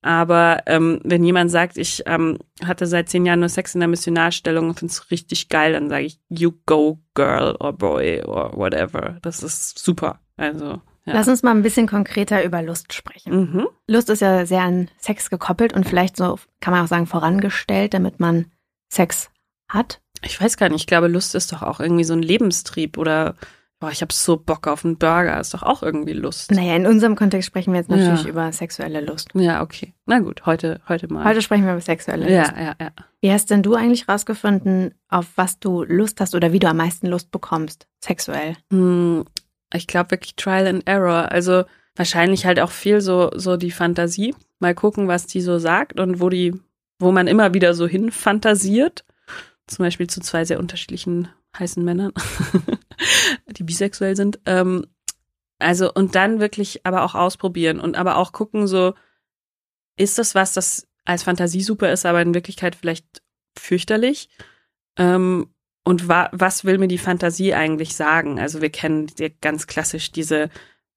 [0.03, 3.89] Aber ähm, wenn jemand sagt, ich ähm, hatte seit zehn Jahren nur Sex in der
[3.89, 8.57] Missionarstellung und finde es richtig geil, dann sage ich, you go, girl or boy or
[8.57, 9.19] whatever.
[9.23, 10.19] Das ist super.
[10.37, 10.81] Also.
[11.05, 11.15] Ja.
[11.15, 13.53] Lass uns mal ein bisschen konkreter über Lust sprechen.
[13.53, 13.69] Mhm.
[13.87, 17.95] Lust ist ja sehr an Sex gekoppelt und vielleicht so, kann man auch sagen, vorangestellt,
[17.95, 18.47] damit man
[18.89, 19.31] Sex
[19.69, 20.01] hat.
[20.25, 23.35] Ich weiß gar nicht, ich glaube, Lust ist doch auch irgendwie so ein Lebenstrieb oder
[23.83, 26.53] boah, ich habe so Bock auf einen Burger, ist doch auch irgendwie Lust.
[26.53, 28.29] Naja, in unserem Kontext sprechen wir jetzt natürlich ja.
[28.29, 29.31] über sexuelle Lust.
[29.35, 29.93] Ja, okay.
[30.07, 31.25] Na gut, heute, heute mal.
[31.25, 32.53] Heute sprechen wir über sexuelle Lust.
[32.57, 32.91] Ja, ja, ja.
[33.21, 36.77] Wie hast denn du eigentlich rausgefunden, auf was du Lust hast oder wie du am
[36.77, 38.57] meisten Lust bekommst, sexuell?
[38.71, 39.25] Hm,
[39.75, 41.33] ich glaube wirklich Trial and Error.
[41.33, 41.65] Also
[41.97, 44.33] wahrscheinlich halt auch viel so, so die Fantasie.
[44.61, 46.55] Mal gucken, was die so sagt und wo die,
[47.01, 49.05] wo man immer wieder so hin fantasiert.
[49.67, 51.27] Zum Beispiel zu zwei sehr unterschiedlichen
[51.59, 52.13] heißen Männern,
[53.49, 54.41] die bisexuell sind.
[54.47, 54.87] Ähm,
[55.59, 58.95] also, und dann wirklich aber auch ausprobieren und aber auch gucken, so,
[59.97, 63.23] ist das was, das als Fantasie super ist, aber in Wirklichkeit vielleicht
[63.57, 64.29] fürchterlich?
[64.97, 68.39] Ähm, und wa was will mir die Fantasie eigentlich sagen?
[68.39, 69.11] Also wir kennen
[69.41, 70.49] ganz klassisch diese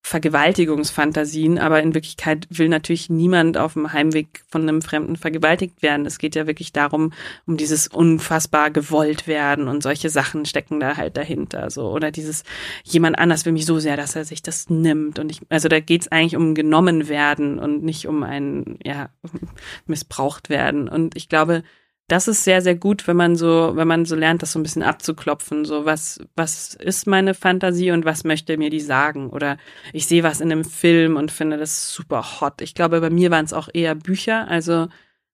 [0.08, 6.06] Vergewaltigungsfantasien, aber in Wirklichkeit will natürlich niemand auf dem Heimweg von einem Fremden vergewaltigt werden.
[6.06, 7.12] Es geht ja wirklich darum,
[7.48, 12.44] um dieses unfassbar gewollt werden und solche Sachen stecken da halt dahinter, so oder dieses
[12.84, 15.80] jemand anders will mich so sehr, dass er sich das nimmt und ich, also da
[15.80, 19.10] geht's eigentlich um genommen werden und nicht um ein ja
[19.88, 21.64] missbraucht werden und ich glaube
[22.08, 24.64] das ist sehr, sehr gut, wenn man so, wenn man so lernt, das so ein
[24.64, 25.66] bisschen abzuklopfen.
[25.66, 29.30] So, was, was ist meine Fantasie und was möchte mir die sagen?
[29.32, 29.58] Oder
[29.92, 32.62] ich sehe was in einem Film und finde das super hot.
[32.62, 34.48] Ich glaube, bei mir waren es auch eher Bücher.
[34.48, 34.88] Also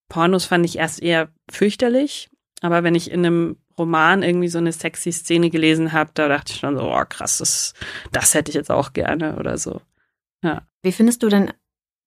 [0.08, 2.30] Pornos fand ich erst eher fürchterlich.
[2.62, 6.54] Aber wenn ich in einem Roman irgendwie so eine sexy Szene gelesen habe, da dachte
[6.54, 7.74] ich schon so, oh krass, das,
[8.12, 9.82] das hätte ich jetzt auch gerne oder so.
[10.42, 10.62] Ja.
[10.84, 11.52] Wie findest du denn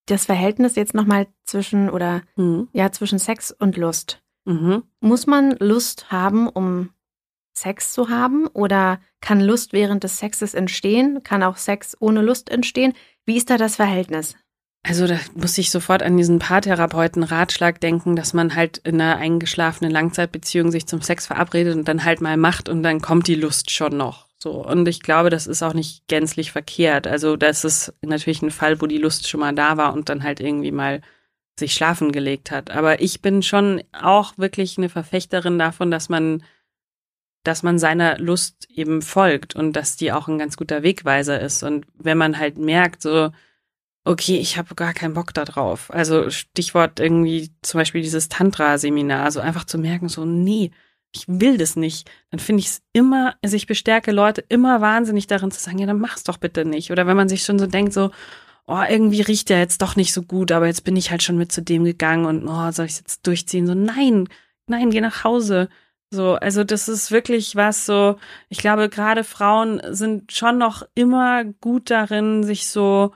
[0.07, 2.69] das Verhältnis jetzt nochmal zwischen oder mhm.
[2.73, 4.24] ja zwischen Sex und Lust?
[4.45, 4.83] Mhm.
[5.01, 6.91] Muss man Lust haben, um
[7.55, 8.47] Sex zu haben?
[8.49, 11.23] Oder kann Lust während des Sexes entstehen?
[11.23, 12.93] Kann auch Sex ohne Lust entstehen?
[13.25, 14.37] Wie ist da das Verhältnis?
[14.87, 19.17] Also da muss ich sofort an diesen Paartherapeuten Ratschlag denken, dass man halt in einer
[19.17, 23.35] eingeschlafenen Langzeitbeziehung sich zum Sex verabredet und dann halt mal macht und dann kommt die
[23.35, 24.29] Lust schon noch.
[24.37, 24.63] So.
[24.63, 27.07] Und ich glaube, das ist auch nicht gänzlich verkehrt.
[27.07, 30.23] Also das ist natürlich ein Fall, wo die Lust schon mal da war und dann
[30.23, 31.01] halt irgendwie mal
[31.59, 32.71] sich schlafen gelegt hat.
[32.71, 36.43] Aber ich bin schon auch wirklich eine Verfechterin davon, dass man,
[37.45, 41.63] dass man seiner Lust eben folgt und dass die auch ein ganz guter Wegweiser ist.
[41.63, 43.31] Und wenn man halt merkt, so,
[44.05, 45.93] okay, ich habe gar keinen Bock da drauf.
[45.93, 50.73] Also Stichwort irgendwie zum Beispiel dieses Tantra-Seminar, so einfach zu merken, so, nee,
[51.13, 55.27] ich will das nicht, dann finde ich es immer, also ich bestärke Leute immer wahnsinnig
[55.29, 56.91] darin zu sagen, ja, dann mach's doch bitte nicht.
[56.91, 58.11] Oder wenn man sich schon so denkt, so,
[58.67, 61.37] oh, irgendwie riecht der jetzt doch nicht so gut, aber jetzt bin ich halt schon
[61.39, 63.67] mit zu dem gegangen und oh, soll ich jetzt durchziehen?
[63.67, 64.29] So, nein,
[64.67, 65.69] nein, geh nach Hause.
[66.11, 68.17] So, also das ist wirklich was so,
[68.49, 73.13] ich glaube, gerade Frauen sind schon noch immer gut darin, sich so,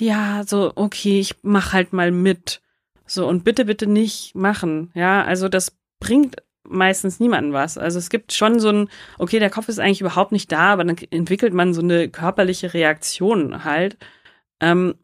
[0.00, 2.60] ja, so, okay, ich mach halt mal mit.
[3.06, 4.90] So, und bitte, bitte nicht machen.
[4.94, 7.78] Ja, also das bringt meistens niemanden was.
[7.78, 10.84] Also es gibt schon so ein, okay, der Kopf ist eigentlich überhaupt nicht da, aber
[10.84, 13.96] dann entwickelt man so eine körperliche Reaktion halt.
[14.60, 14.94] Ähm,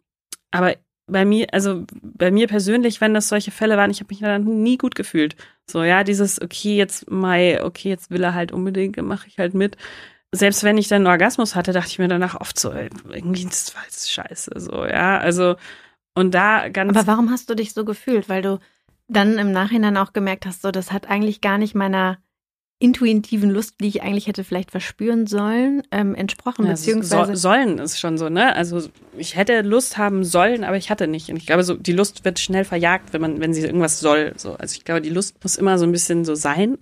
[0.50, 4.20] aber bei mir, also bei mir persönlich, wenn das solche Fälle waren, ich habe mich
[4.20, 5.36] dann nie gut gefühlt.
[5.68, 9.54] So, ja, dieses, okay, jetzt Mai, okay, jetzt will er halt unbedingt, mache ich halt
[9.54, 9.76] mit.
[10.32, 13.44] Selbst wenn ich dann einen Orgasmus hatte, dachte ich mir danach oft so, ey, irgendwie
[13.44, 15.56] das war jetzt scheiße, so, ja, also
[16.14, 16.96] und da ganz.
[16.96, 18.28] Aber warum hast du dich so gefühlt?
[18.28, 18.58] Weil du
[19.08, 22.18] dann im Nachhinein auch gemerkt hast, so, das hat eigentlich gar nicht meiner
[22.82, 27.36] intuitiven Lust, die ich eigentlich hätte vielleicht verspüren sollen, ähm, entsprochen, ja, beziehungsweise.
[27.36, 28.56] So, sollen ist schon so, ne?
[28.56, 31.30] Also ich hätte Lust haben sollen, aber ich hatte nicht.
[31.30, 34.32] Und ich glaube, so die Lust wird schnell verjagt, wenn man, wenn sie irgendwas soll.
[34.36, 36.76] So, also ich glaube, die Lust muss immer so ein bisschen so sein.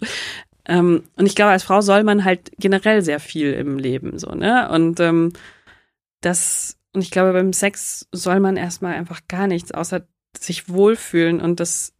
[0.64, 4.30] ähm, und ich glaube, als Frau soll man halt generell sehr viel im Leben, so,
[4.30, 4.70] ne?
[4.70, 5.34] Und ähm,
[6.22, 10.06] das, und ich glaube, beim Sex soll man erstmal einfach gar nichts, außer
[10.38, 11.93] sich wohlfühlen und das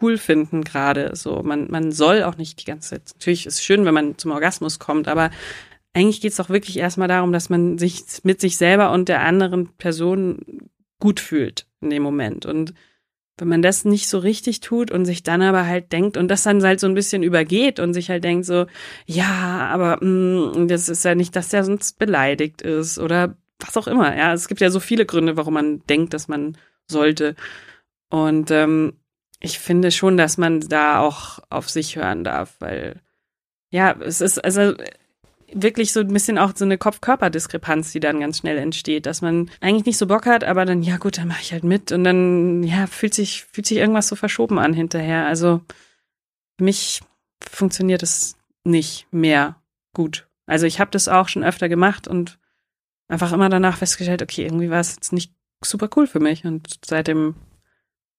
[0.00, 1.14] cool finden gerade.
[1.14, 3.02] So, man, man soll auch nicht die ganze Zeit.
[3.14, 5.30] Natürlich ist es schön, wenn man zum Orgasmus kommt, aber
[5.92, 9.20] eigentlich geht es doch wirklich erstmal darum, dass man sich mit sich selber und der
[9.22, 12.46] anderen Person gut fühlt in dem Moment.
[12.46, 12.74] Und
[13.36, 16.44] wenn man das nicht so richtig tut und sich dann aber halt denkt und das
[16.44, 18.66] dann halt so ein bisschen übergeht und sich halt denkt so,
[19.06, 23.76] ja, aber mh, mm, das ist ja nicht, dass der sonst beleidigt ist oder was
[23.76, 24.16] auch immer.
[24.16, 27.34] Ja, es gibt ja so viele Gründe, warum man denkt, dass man sollte.
[28.08, 28.94] Und ähm,
[29.44, 33.00] ich finde schon, dass man da auch auf sich hören darf, weil
[33.70, 34.74] ja, es ist also
[35.52, 39.50] wirklich so ein bisschen auch so eine Kopf-Körper-Diskrepanz, die dann ganz schnell entsteht, dass man
[39.60, 42.04] eigentlich nicht so Bock hat, aber dann, ja gut, dann mache ich halt mit und
[42.04, 45.26] dann, ja, fühlt sich, fühlt sich irgendwas so verschoben an hinterher.
[45.26, 45.60] Also
[46.56, 47.02] für mich
[47.46, 49.56] funktioniert es nicht mehr
[49.92, 50.26] gut.
[50.46, 52.38] Also ich habe das auch schon öfter gemacht und
[53.08, 56.80] einfach immer danach festgestellt, okay, irgendwie war es jetzt nicht super cool für mich und
[56.84, 57.34] seitdem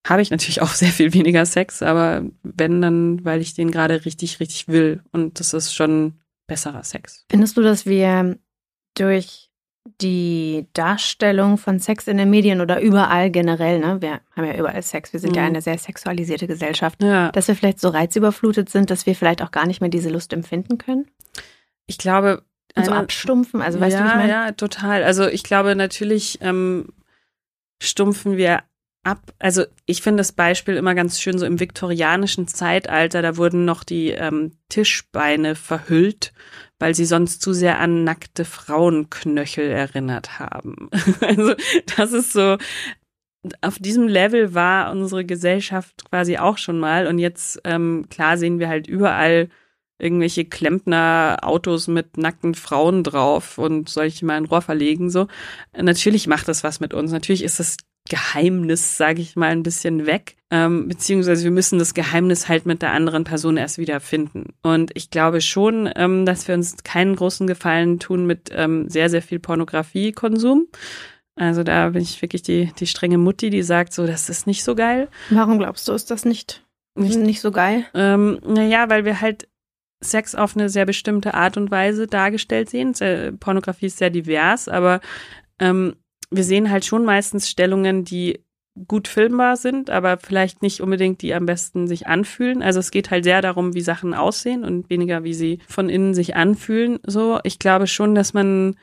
[0.06, 4.06] habe ich natürlich auch sehr viel weniger Sex, aber wenn dann, weil ich den gerade
[4.06, 5.04] richtig, richtig will.
[5.12, 7.26] Und das ist schon besserer Sex.
[7.30, 8.38] Findest du, dass wir
[8.94, 9.50] durch
[10.02, 14.02] die Darstellung von Sex in den Medien oder überall generell, ne?
[14.02, 15.38] Wir haben ja überall Sex, wir sind mhm.
[15.38, 17.32] ja eine sehr sexualisierte Gesellschaft, ja.
[17.32, 20.34] dass wir vielleicht so reizüberflutet sind, dass wir vielleicht auch gar nicht mehr diese Lust
[20.34, 21.08] empfinden können?
[21.88, 22.44] Ich glaube.
[22.76, 24.32] Und so abstumpfen, also weißt ja, du, wie ich meine?
[24.32, 25.04] Ja, total.
[25.04, 26.89] Also ich glaube natürlich ähm,
[27.82, 28.63] stumpfen wir
[29.06, 29.34] ab.
[29.39, 33.84] Also ich finde das Beispiel immer ganz schön so im viktorianischen Zeitalter, da wurden noch
[33.84, 36.34] die ähm, Tischbeine verhüllt,
[36.80, 40.89] weil sie sonst zu sehr an nackte Frauenknöchel erinnert haben.
[41.22, 41.54] also
[41.96, 42.58] das ist so,
[43.62, 48.60] auf diesem Level war unsere Gesellschaft quasi auch schon mal und jetzt, ähm, klar sehen
[48.60, 49.50] wir halt überall
[49.98, 55.28] irgendwelche Klempner-Autos mit nackten Frauen drauf und soll ich mal ein Rohr verlegen, so.
[55.78, 57.12] Natürlich macht das was mit uns.
[57.12, 57.78] Natürlich ist das
[58.10, 60.36] Geheimnis, sage ich mal, ein bisschen weg.
[60.52, 64.54] Ähm, beziehungsweise wir müssen das Geheimnis halt mit der anderen Person erst wieder finden.
[64.62, 69.10] Und ich glaube schon, ähm, dass wir uns keinen großen Gefallen tun mit ähm, sehr,
[69.10, 70.68] sehr viel Pornografiekonsum.
[71.36, 74.63] Also da bin ich wirklich die, die strenge Mutti, die sagt so, das ist nicht
[74.63, 75.10] so geil.
[75.32, 76.63] Warum glaubst du, ist das nicht,
[76.96, 77.86] nicht, nicht so geil?
[77.94, 79.50] Ähm, naja, weil wir halt
[80.02, 82.94] Sex auf eine sehr bestimmte Art und Weise dargestellt sehen.
[83.39, 85.02] Pornografie ist sehr divers, aber
[85.60, 85.96] ähm,
[86.36, 88.39] wir sehen halt schon meistens Stellungen, die
[88.88, 92.62] gut filmbar sind, aber vielleicht nicht unbedingt die am besten sich anfühlen.
[92.62, 96.13] Also es geht halt sehr darum, wie Sachen aussehen und weniger, wie sie von innen
[96.13, 97.00] sich anfühlen.
[97.06, 98.76] So, ich glaube schon, dass man,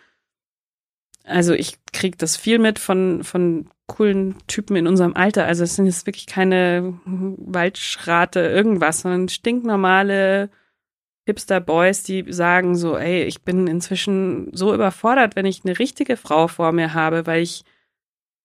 [1.25, 5.45] also ich kriege das viel mit von von coolen Typen in unserem Alter.
[5.45, 10.51] Also es sind jetzt wirklich keine Waldschrate irgendwas, sondern stinknormale
[11.27, 16.49] Hipster-Boys, die sagen so, ey, ich bin inzwischen so überfordert, wenn ich eine richtige Frau
[16.49, 17.65] vor mir habe, weil ich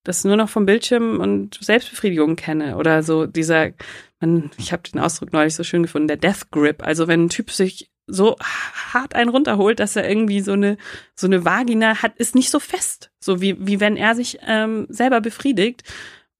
[0.04, 2.76] das nur noch vom Bildschirm und Selbstbefriedigung kenne.
[2.76, 3.70] Oder so dieser,
[4.20, 6.82] man, ich habe den Ausdruck neulich so schön gefunden, der Death Grip.
[6.82, 8.36] Also wenn ein Typ sich so
[8.92, 10.78] hart einen runterholt, dass er irgendwie so eine
[11.14, 14.86] so eine Vagina hat, ist nicht so fest, so wie wie wenn er sich ähm,
[14.88, 15.82] selber befriedigt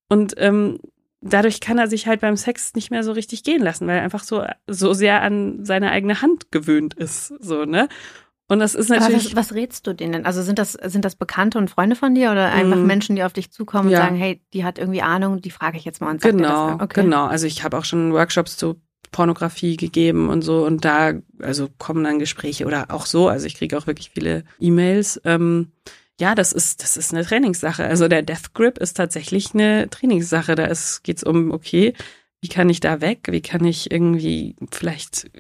[0.09, 0.81] und ähm,
[1.21, 4.03] dadurch kann er sich halt beim Sex nicht mehr so richtig gehen lassen, weil er
[4.03, 7.89] einfach so, so sehr an seine eigene Hand gewöhnt ist, so, ne?
[8.51, 9.37] Und das ist natürlich.
[9.37, 10.25] Was, was, rätst du denen?
[10.25, 12.87] Also sind das, sind das Bekannte und Freunde von dir oder einfach mm.
[12.87, 13.99] Menschen, die auf dich zukommen ja.
[13.99, 16.73] und sagen, hey, die hat irgendwie Ahnung, die frage ich jetzt mal und sag Genau,
[16.81, 17.03] okay.
[17.03, 17.27] genau.
[17.27, 22.05] Also ich habe auch schon Workshops zu Pornografie gegeben und so und da, also kommen
[22.05, 23.29] dann Gespräche oder auch so.
[23.29, 25.21] Also ich kriege auch wirklich viele E-Mails.
[25.25, 25.73] Ähm,
[26.21, 27.85] ja, das ist, das ist eine Trainingssache.
[27.85, 30.55] Also der Death Grip ist tatsächlich eine Trainingssache.
[30.55, 31.95] Da ist, geht's um, okay,
[32.41, 33.29] wie kann ich da weg?
[33.31, 35.31] Wie kann ich irgendwie vielleicht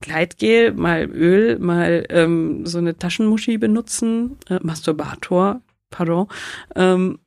[0.00, 6.28] Gleitgel, mal Öl, mal ähm, so eine Taschenmuschi benutzen, äh, Masturbator, pardon.
[6.74, 7.18] Ähm,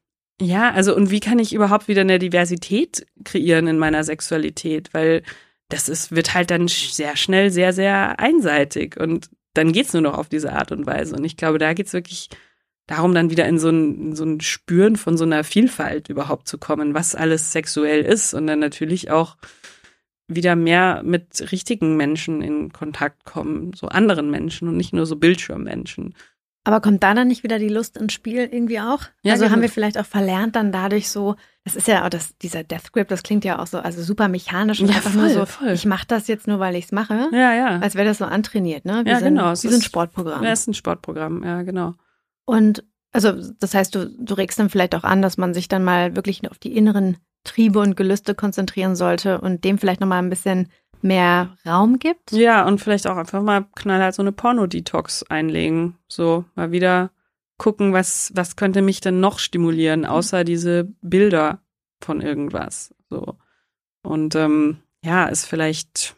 [0.41, 4.93] ja, also und wie kann ich überhaupt wieder eine Diversität kreieren in meiner Sexualität?
[4.93, 5.23] Weil
[5.69, 10.17] das ist, wird halt dann sehr schnell sehr, sehr einseitig und dann geht's nur noch
[10.17, 11.15] auf diese Art und Weise.
[11.15, 12.29] Und ich glaube, da geht's wirklich
[12.88, 16.48] darum dann wieder in so ein, in so ein Spüren von so einer Vielfalt überhaupt
[16.48, 19.38] zu kommen, was alles sexuell ist und dann natürlich auch
[20.28, 25.15] wieder mehr mit richtigen Menschen in Kontakt kommen, so anderen Menschen und nicht nur so
[25.15, 26.15] Bildschirmmenschen.
[26.67, 29.02] Aber kommt da dann nicht wieder die Lust ins Spiel irgendwie auch?
[29.21, 29.54] Ja, also genau.
[29.54, 32.91] haben wir vielleicht auch verlernt dann dadurch so, das ist ja auch das, dieser Death
[32.91, 35.45] Grip, das klingt ja auch so, also super mechanisch und ja, einfach voll, nur so,
[35.45, 35.69] voll.
[35.69, 37.30] ich mache das jetzt nur, weil ich es mache.
[37.32, 37.78] Ja, ja.
[37.78, 39.04] Als wäre das so antrainiert, ne?
[39.06, 39.52] Wie ja, so ein, genau.
[39.52, 40.43] Wie so ein Sportprogramm.
[40.43, 41.93] Ja, ist ein Sportprogramm, ja, genau.
[42.45, 45.84] Und also das heißt, du, du regst dann vielleicht auch an, dass man sich dann
[45.84, 50.29] mal wirklich auf die inneren Triebe und Gelüste konzentrieren sollte und dem vielleicht nochmal ein
[50.29, 50.69] bisschen
[51.01, 52.31] mehr Raum gibt.
[52.31, 55.97] Ja, und vielleicht auch einfach mal knallhart so eine Porno-Detox einlegen.
[56.08, 57.12] So mal wieder
[57.58, 60.08] gucken, was, was könnte mich denn noch stimulieren, mhm.
[60.08, 61.62] außer diese Bilder
[62.01, 62.93] von irgendwas.
[63.10, 63.38] So.
[64.03, 66.15] Und ähm, ja, ist vielleicht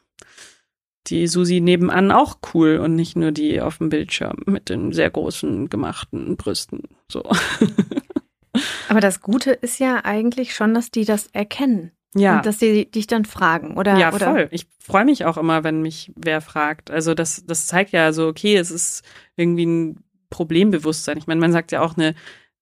[1.10, 5.10] die Susi nebenan auch cool und nicht nur die auf dem Bildschirm mit den sehr
[5.10, 6.84] großen gemachten Brüsten.
[7.12, 7.24] So.
[8.89, 11.91] Aber das Gute ist ja eigentlich schon, dass die das erkennen.
[12.15, 12.38] Ja.
[12.38, 13.98] Und dass sie dich dann fragen, oder?
[13.98, 14.26] Ja, oder?
[14.26, 14.48] voll.
[14.52, 16.89] Ich freue mich auch immer, wenn mich wer fragt.
[16.89, 19.04] Also das, das zeigt ja so, okay, es ist
[19.36, 21.17] irgendwie ein Problembewusstsein.
[21.17, 22.15] Ich meine, man sagt ja auch, eine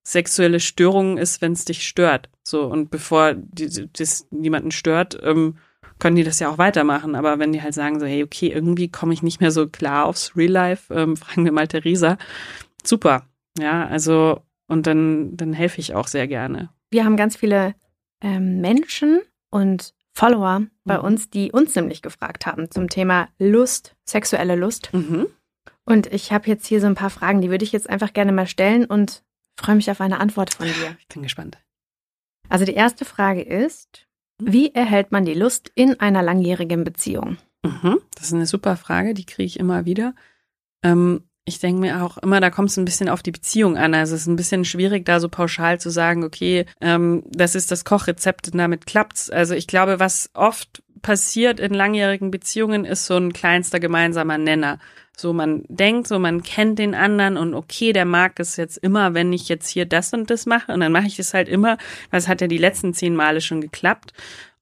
[0.04, 2.30] sexuelle Störung ist, wenn es dich stört.
[2.44, 5.58] So, und bevor die, das niemanden stört, ähm,
[6.00, 7.16] können die das ja auch weitermachen.
[7.16, 10.06] Aber wenn die halt sagen so, hey, okay, irgendwie komme ich nicht mehr so klar
[10.06, 12.18] aufs Real Life, ähm, fragen wir mal Theresa.
[12.84, 13.24] Super.
[13.58, 16.70] Ja, also, und dann, dann helfe ich auch sehr gerne.
[16.92, 17.76] Wir haben ganz viele
[18.22, 21.04] ähm, Menschen und Follower bei mhm.
[21.04, 24.94] uns, die uns nämlich gefragt haben zum Thema Lust, sexuelle Lust.
[24.94, 25.28] Mhm.
[25.86, 28.32] Und ich habe jetzt hier so ein paar Fragen, die würde ich jetzt einfach gerne
[28.32, 29.24] mal stellen und
[29.58, 30.98] freue mich auf eine Antwort von dir.
[31.00, 31.58] Ich bin gespannt.
[32.50, 34.08] Also die erste Frage ist,
[34.42, 37.38] wie erhält man die Lust in einer langjährigen Beziehung?
[37.64, 40.14] Mhm, das ist eine super Frage, die kriege ich immer wieder.
[40.84, 43.94] Ähm, ich denke mir auch immer, da kommt es ein bisschen auf die Beziehung an.
[43.94, 47.72] Also es ist ein bisschen schwierig, da so pauschal zu sagen, okay, ähm, das ist
[47.72, 49.30] das Kochrezept und damit klappt's.
[49.30, 54.80] Also ich glaube, was oft passiert in langjährigen Beziehungen, ist so ein kleinster gemeinsamer Nenner.
[55.16, 59.14] So, man denkt, so, man kennt den anderen und okay, der mag es jetzt immer,
[59.14, 60.74] wenn ich jetzt hier das und das mache.
[60.74, 61.78] Und dann mache ich das halt immer,
[62.10, 64.14] weil es hat ja die letzten zehn Male schon geklappt.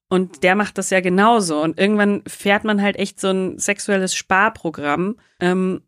[0.10, 1.62] Und der macht das ja genauso.
[1.62, 5.82] Und irgendwann fährt man halt echt so ein sexuelles Sparprogramm ähm,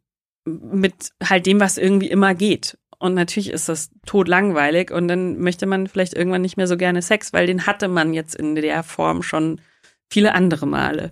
[0.46, 2.78] mit halt dem, was irgendwie immer geht.
[2.98, 7.02] Und natürlich ist das totlangweilig und dann möchte man vielleicht irgendwann nicht mehr so gerne
[7.02, 9.60] Sex, weil den hatte man jetzt in der Form schon
[10.16, 11.12] viele andere Male.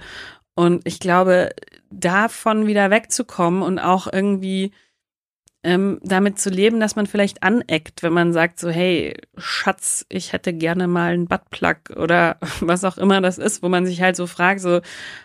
[0.56, 1.50] Und ich glaube,
[1.90, 4.72] davon wieder wegzukommen und auch irgendwie
[5.62, 10.32] ähm, damit zu leben, dass man vielleicht aneckt, wenn man sagt so, hey, Schatz, ich
[10.32, 14.16] hätte gerne mal einen Buttplug oder was auch immer das ist, wo man sich halt
[14.16, 14.80] so fragt, so,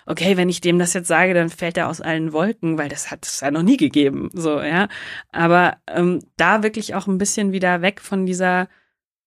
[0.06, 3.12] okay, wenn ich dem das jetzt sage, dann fällt er aus allen Wolken, weil das
[3.12, 4.88] hat es ja noch nie gegeben, so, ja.
[5.30, 8.68] Aber ähm, da wirklich auch ein bisschen wieder weg von dieser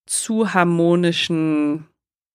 [0.04, 1.86] zu harmonischen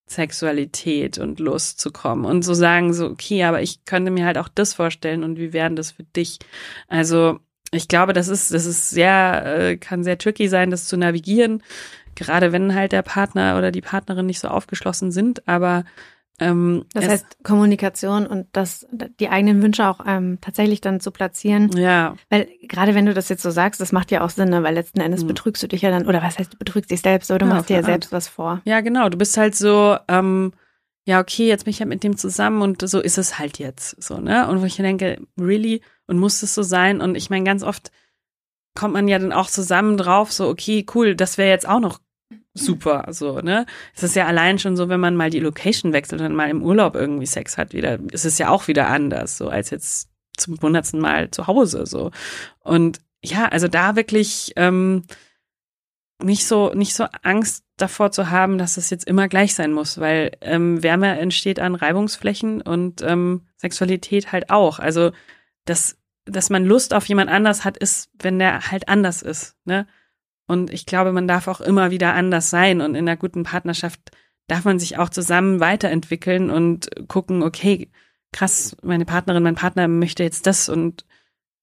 [0.08, 4.38] Sexualität und Lust zu kommen und so sagen so, okay, aber ich könnte mir halt
[4.38, 6.39] auch das vorstellen und wie wären das für dich?
[6.88, 7.39] Also
[7.72, 11.62] ich glaube, das ist, das ist sehr, äh, kann sehr tricky sein, das zu navigieren,
[12.15, 15.84] gerade wenn halt der Partner oder die Partnerin nicht so aufgeschlossen sind, aber
[16.39, 18.86] ähm, das heißt Kommunikation und das
[19.19, 21.71] die eigenen Wünsche auch ähm, tatsächlich dann zu platzieren.
[21.76, 22.15] Ja.
[22.30, 24.62] Weil gerade wenn du das jetzt so sagst, das macht ja auch Sinn, ne?
[24.62, 25.30] weil letzten Endes mhm.
[25.30, 27.54] betrügst du dich ja dann oder was heißt du betrügst dich selbst oder du ja,
[27.54, 28.62] machst dir ja selbst was vor.
[28.65, 29.10] Ja, genau.
[29.10, 30.54] Du bist halt so ähm,
[31.08, 34.02] ja, okay, jetzt bin ich halt mit dem zusammen und so ist es halt jetzt
[34.04, 34.50] so, ne?
[34.50, 35.82] Und wo ich denke, really?
[36.06, 37.00] Und muss es so sein?
[37.00, 37.91] Und ich meine, ganz oft
[38.76, 42.00] kommt man ja dann auch zusammen drauf, so, okay, cool, das wäre jetzt auch noch
[42.58, 43.65] super, so, ne?
[43.96, 46.63] Es ist ja allein schon so, wenn man mal die Location wechselt und mal im
[46.63, 50.60] Urlaub irgendwie Sex hat, wieder, ist es ja auch wieder anders, so, als jetzt zum
[50.62, 52.12] hundertsten Mal zu Hause, so.
[52.60, 55.04] Und ja, also da wirklich, ähm,
[56.22, 60.00] nicht so, nicht so Angst davor zu haben, dass es jetzt immer gleich sein muss,
[60.00, 64.80] weil ähm, Wärme entsteht an Reibungsflächen und ähm, Sexualität halt auch.
[64.80, 65.12] Also
[65.65, 69.56] dass, dass man Lust auf jemand anders hat, ist, wenn der halt anders ist.
[69.65, 69.86] Ne?
[70.47, 72.81] Und ich glaube, man darf auch immer wieder anders sein.
[72.81, 74.12] Und in einer guten Partnerschaft
[74.47, 77.91] darf man sich auch zusammen weiterentwickeln und gucken, okay,
[78.31, 81.05] krass, meine Partnerin, mein Partner möchte jetzt das und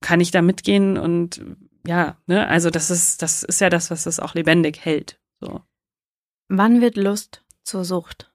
[0.00, 1.42] kann ich da mitgehen und
[1.86, 5.18] ja, ne, also das ist, das ist ja das, was es auch lebendig hält.
[5.40, 5.62] So.
[6.48, 8.32] Wann wird Lust zur Sucht?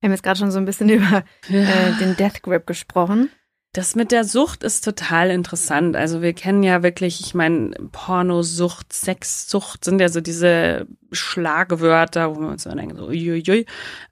[0.00, 1.60] Wir haben jetzt gerade schon so ein bisschen über ja.
[1.60, 3.30] äh, den Death Grip gesprochen.
[3.74, 5.96] Das mit der Sucht ist total interessant.
[5.96, 12.40] Also wir kennen ja wirklich, ich meine, Pornosucht, Sexsucht sind ja so diese Schlagwörter, wo
[12.40, 13.64] wir uns dann denken, so uiuiui.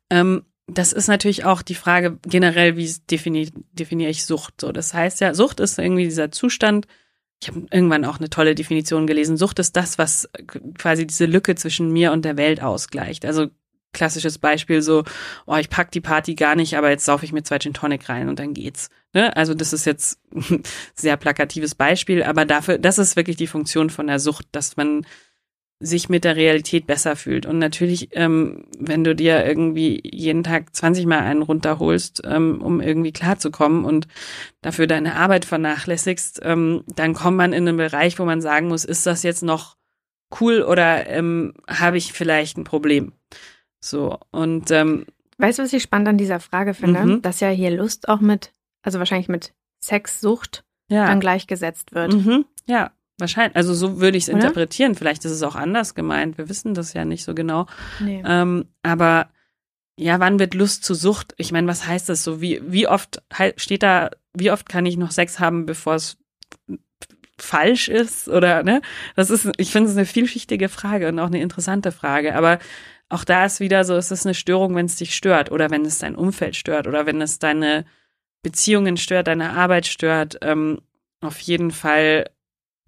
[0.08, 4.60] Ähm, das ist natürlich auch die Frage generell, wie definiere definier ich Sucht?
[4.60, 6.86] So, das heißt ja, Sucht ist irgendwie dieser Zustand,
[7.42, 9.36] ich habe irgendwann auch eine tolle Definition gelesen.
[9.36, 10.28] Sucht ist das, was
[10.78, 13.24] quasi diese Lücke zwischen mir und der Welt ausgleicht.
[13.24, 13.48] Also
[13.92, 15.04] klassisches Beispiel so,
[15.46, 18.08] oh, ich pack die Party gar nicht, aber jetzt saufe ich mir zwei Gin Tonic
[18.08, 18.90] rein und dann geht's.
[19.12, 19.36] Ne?
[19.36, 20.62] Also das ist jetzt ein
[20.94, 25.04] sehr plakatives Beispiel, aber dafür, das ist wirklich die Funktion von der Sucht, dass man
[25.82, 27.46] sich mit der Realität besser fühlt.
[27.46, 32.82] Und natürlich, ähm, wenn du dir irgendwie jeden Tag 20 Mal einen runterholst, ähm, um
[32.82, 34.06] irgendwie klarzukommen und
[34.60, 38.84] dafür deine Arbeit vernachlässigst, ähm, dann kommt man in einen Bereich, wo man sagen muss,
[38.84, 39.78] ist das jetzt noch
[40.38, 43.14] cool oder ähm, habe ich vielleicht ein Problem?
[43.80, 45.06] So, und ähm,
[45.38, 47.04] Weißt du, was ich spannend an dieser Frage finde?
[47.04, 47.22] Mhm.
[47.22, 51.06] Dass ja hier Lust auch mit, also wahrscheinlich mit Sexsucht ja.
[51.06, 52.12] dann gleichgesetzt wird.
[52.12, 52.44] Mhm.
[52.66, 54.94] Ja, Wahrscheinlich, also so würde ich es interpretieren.
[54.94, 56.38] Vielleicht ist es auch anders gemeint.
[56.38, 57.66] Wir wissen das ja nicht so genau.
[58.00, 58.22] Nee.
[58.26, 59.28] Ähm, aber
[59.96, 61.34] ja, wann wird Lust zu Sucht?
[61.36, 62.40] Ich meine, was heißt das so?
[62.40, 63.22] Wie, wie oft
[63.56, 66.16] steht da, wie oft kann ich noch Sex haben, bevor es
[67.38, 68.28] falsch ist?
[68.28, 68.80] Oder, ne?
[69.14, 72.34] Das ist, ich finde es eine vielschichtige Frage und auch eine interessante Frage.
[72.34, 72.58] Aber
[73.10, 75.84] auch da ist wieder so, es ist eine Störung, wenn es dich stört oder wenn
[75.84, 77.84] es dein Umfeld stört oder wenn es deine
[78.42, 80.38] Beziehungen stört, deine Arbeit stört.
[80.42, 80.80] Ähm,
[81.20, 82.24] auf jeden Fall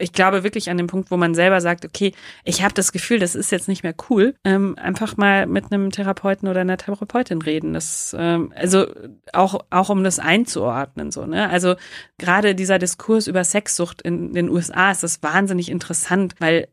[0.03, 2.13] ich glaube wirklich an dem Punkt, wo man selber sagt, okay,
[2.45, 5.91] ich habe das Gefühl, das ist jetzt nicht mehr cool, ähm, einfach mal mit einem
[5.91, 7.73] Therapeuten oder einer Therapeutin reden.
[7.73, 8.87] Das, ähm, also
[9.33, 11.27] auch auch um das einzuordnen so.
[11.27, 11.49] Ne?
[11.49, 11.77] Also
[12.19, 16.69] gerade dieser Diskurs über Sexsucht in den USA ist das wahnsinnig interessant, weil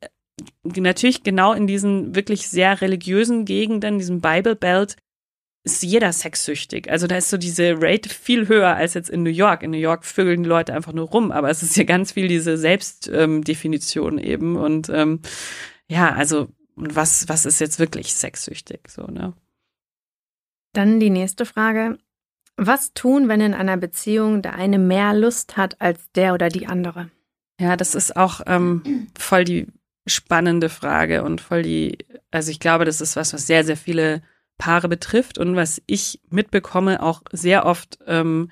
[0.64, 4.96] natürlich genau in diesen wirklich sehr religiösen Gegenden, diesem Bible Belt,
[5.64, 6.90] ist jeder sexsüchtig.
[6.90, 9.64] Also da ist so diese Rate viel höher als jetzt in New York.
[9.64, 12.28] In New York vögeln die Leute einfach nur rum, aber es ist ja ganz viel
[12.28, 14.56] diese Selbstdefinition ähm, eben.
[14.56, 15.22] Und ähm,
[15.88, 18.88] ja, also was, was ist jetzt wirklich sexsüchtig?
[18.88, 19.34] So, ne?
[20.74, 21.98] Dann die nächste Frage.
[22.56, 26.68] Was tun, wenn in einer Beziehung der eine mehr Lust hat als der oder die
[26.68, 27.10] andere?
[27.60, 29.68] Ja, das ist auch ähm, voll die
[30.10, 31.98] spannende Frage und voll die,
[32.32, 34.22] also ich glaube, das ist was, was sehr, sehr viele
[34.58, 38.50] Paare betrifft und was ich mitbekomme, auch sehr oft ähm,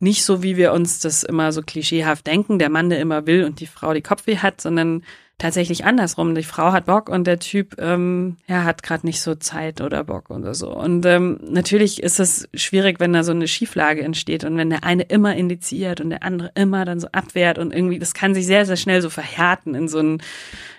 [0.00, 3.44] nicht so, wie wir uns das immer so klischeehaft denken, der Mann, der immer will
[3.44, 5.02] und die Frau die Kopfweh hat, sondern
[5.38, 6.34] tatsächlich andersrum.
[6.34, 10.04] Die Frau hat Bock und der Typ, ähm, ja, hat gerade nicht so Zeit oder
[10.04, 10.70] Bock oder so.
[10.70, 14.84] Und ähm, natürlich ist es schwierig, wenn da so eine Schieflage entsteht und wenn der
[14.84, 18.46] eine immer indiziert und der andere immer dann so abwehrt und irgendwie, das kann sich
[18.46, 20.22] sehr, sehr schnell so verhärten in so ein,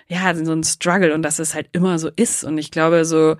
[0.08, 2.44] ja, so ein Struggle und dass es halt immer so ist.
[2.44, 3.36] Und ich glaube, so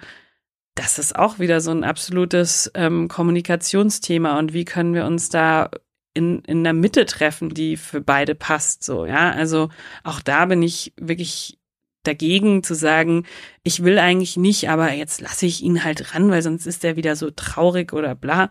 [0.77, 5.71] das ist auch wieder so ein absolutes ähm, Kommunikationsthema und wie können wir uns da
[6.15, 9.33] in, in der Mitte treffen, die für beide passt, so, ja.
[9.33, 9.71] Also
[10.05, 11.59] auch da bin ich wirklich
[12.05, 13.25] dagegen zu sagen,
[13.63, 16.97] ich will eigentlich nicht, aber jetzt lasse ich ihn halt ran, weil sonst ist er
[16.97, 18.51] wieder so traurig oder bla.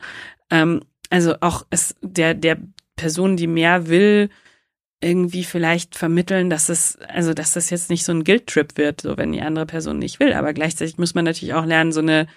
[0.49, 2.57] Ähm, also auch es, der, der
[2.95, 4.29] Person, die mehr will,
[5.01, 9.17] irgendwie vielleicht vermitteln, dass es, also dass das jetzt nicht so ein Guilt-Trip wird, so
[9.17, 10.33] wenn die andere Person nicht will.
[10.33, 12.27] Aber gleichzeitig muss man natürlich auch lernen, so eine,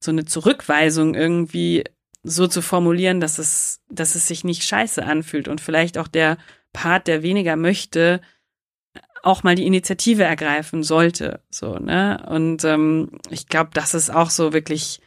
[0.00, 1.84] so eine Zurückweisung irgendwie
[2.22, 6.38] so zu formulieren, dass es, dass es sich nicht scheiße anfühlt und vielleicht auch der
[6.72, 8.20] Part, der weniger möchte,
[9.22, 11.40] auch mal die Initiative ergreifen sollte.
[11.50, 12.24] So, ne?
[12.28, 15.00] Und ähm, ich glaube, das ist auch so wirklich,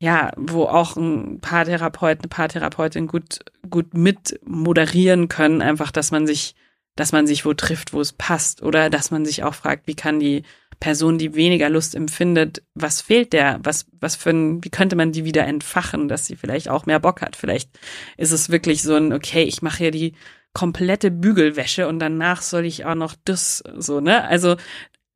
[0.00, 6.10] ja, wo auch ein paar Therapeuten, eine Paartherapeutin gut, gut mit moderieren können, einfach, dass
[6.10, 6.54] man sich,
[6.96, 8.62] dass man sich wo trifft, wo es passt.
[8.62, 10.42] Oder dass man sich auch fragt, wie kann die
[10.80, 13.60] Person, die weniger Lust empfindet, was fehlt der?
[13.62, 16.98] Was, was für ein, wie könnte man die wieder entfachen, dass sie vielleicht auch mehr
[16.98, 17.36] Bock hat?
[17.36, 17.68] Vielleicht
[18.16, 20.14] ist es wirklich so ein, okay, ich mache hier die
[20.54, 24.24] komplette Bügelwäsche und danach soll ich auch noch das so, ne?
[24.24, 24.56] Also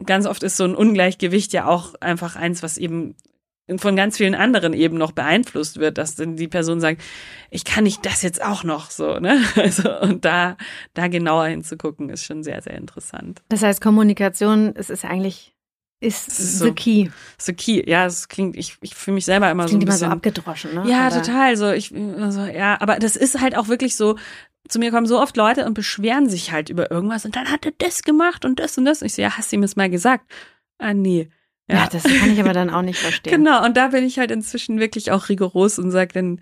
[0.05, 3.16] ganz oft ist so ein Ungleichgewicht ja auch einfach eins, was eben
[3.76, 7.02] von ganz vielen anderen eben noch beeinflusst wird, dass dann die Person sagt,
[7.50, 9.42] ich kann nicht das jetzt auch noch so, ne?
[9.56, 10.56] Also und da
[10.92, 13.42] da genauer hinzugucken ist schon sehr sehr interessant.
[13.48, 15.54] Das heißt Kommunikation, es ist eigentlich
[16.00, 17.08] ist so, the key.
[17.38, 20.02] The key, ja, es klingt, ich, ich fühle mich selber immer so ein bisschen.
[20.02, 20.84] immer so abgedroschen, ne?
[20.86, 24.16] Ja, aber total, so, ich, also, ja, aber das ist halt auch wirklich so,
[24.68, 27.64] zu mir kommen so oft Leute und beschweren sich halt über irgendwas und dann hat
[27.64, 29.02] er das gemacht und das und das.
[29.02, 30.30] Und ich so, ja, hast du ihm das mal gesagt?
[30.78, 31.28] Ah, nee.
[31.68, 31.76] Ja.
[31.76, 31.88] ja.
[31.90, 33.32] das kann ich aber dann auch nicht verstehen.
[33.32, 36.40] genau, und da bin ich halt inzwischen wirklich auch rigoros und sage dann,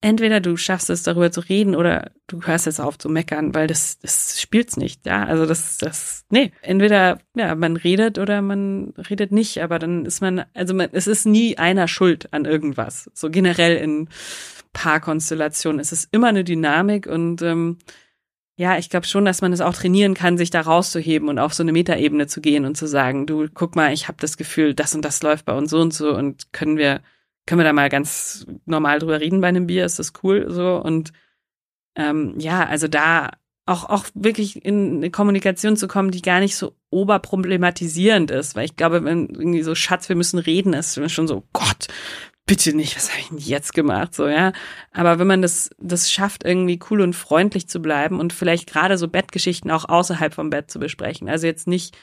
[0.00, 3.66] entweder du schaffst es darüber zu reden oder du hörst jetzt auf zu meckern, weil
[3.66, 5.24] das, das spielt's nicht, ja.
[5.24, 6.52] Also das, das, nee.
[6.62, 11.06] Entweder, ja, man redet oder man redet nicht, aber dann ist man, also man, es
[11.06, 13.10] ist nie einer schuld an irgendwas.
[13.14, 14.08] So generell in
[14.72, 15.80] Paarkonstellationen.
[15.80, 17.78] Es ist immer eine Dynamik und ähm,
[18.58, 21.54] ja, ich glaube schon, dass man es auch trainieren kann, sich da rauszuheben und auf
[21.54, 24.74] so eine Metaebene zu gehen und zu sagen, du, guck mal, ich habe das Gefühl,
[24.74, 27.00] das und das läuft bei uns so und so und können wir
[27.46, 30.46] können wir da mal ganz normal drüber reden bei einem Bier, ist das cool?
[30.50, 31.12] So und
[31.94, 33.30] ähm, ja, also da
[33.64, 38.64] auch auch wirklich in eine Kommunikation zu kommen, die gar nicht so oberproblematisierend ist, weil
[38.64, 41.86] ich glaube, wenn irgendwie so Schatz, wir müssen reden, ist schon so Gott,
[42.48, 44.52] bitte nicht, was habe ich denn jetzt gemacht, so, ja.
[44.92, 48.98] Aber wenn man das, das schafft, irgendwie cool und freundlich zu bleiben und vielleicht gerade
[48.98, 51.28] so Bettgeschichten auch außerhalb vom Bett zu besprechen.
[51.28, 51.96] Also jetzt nicht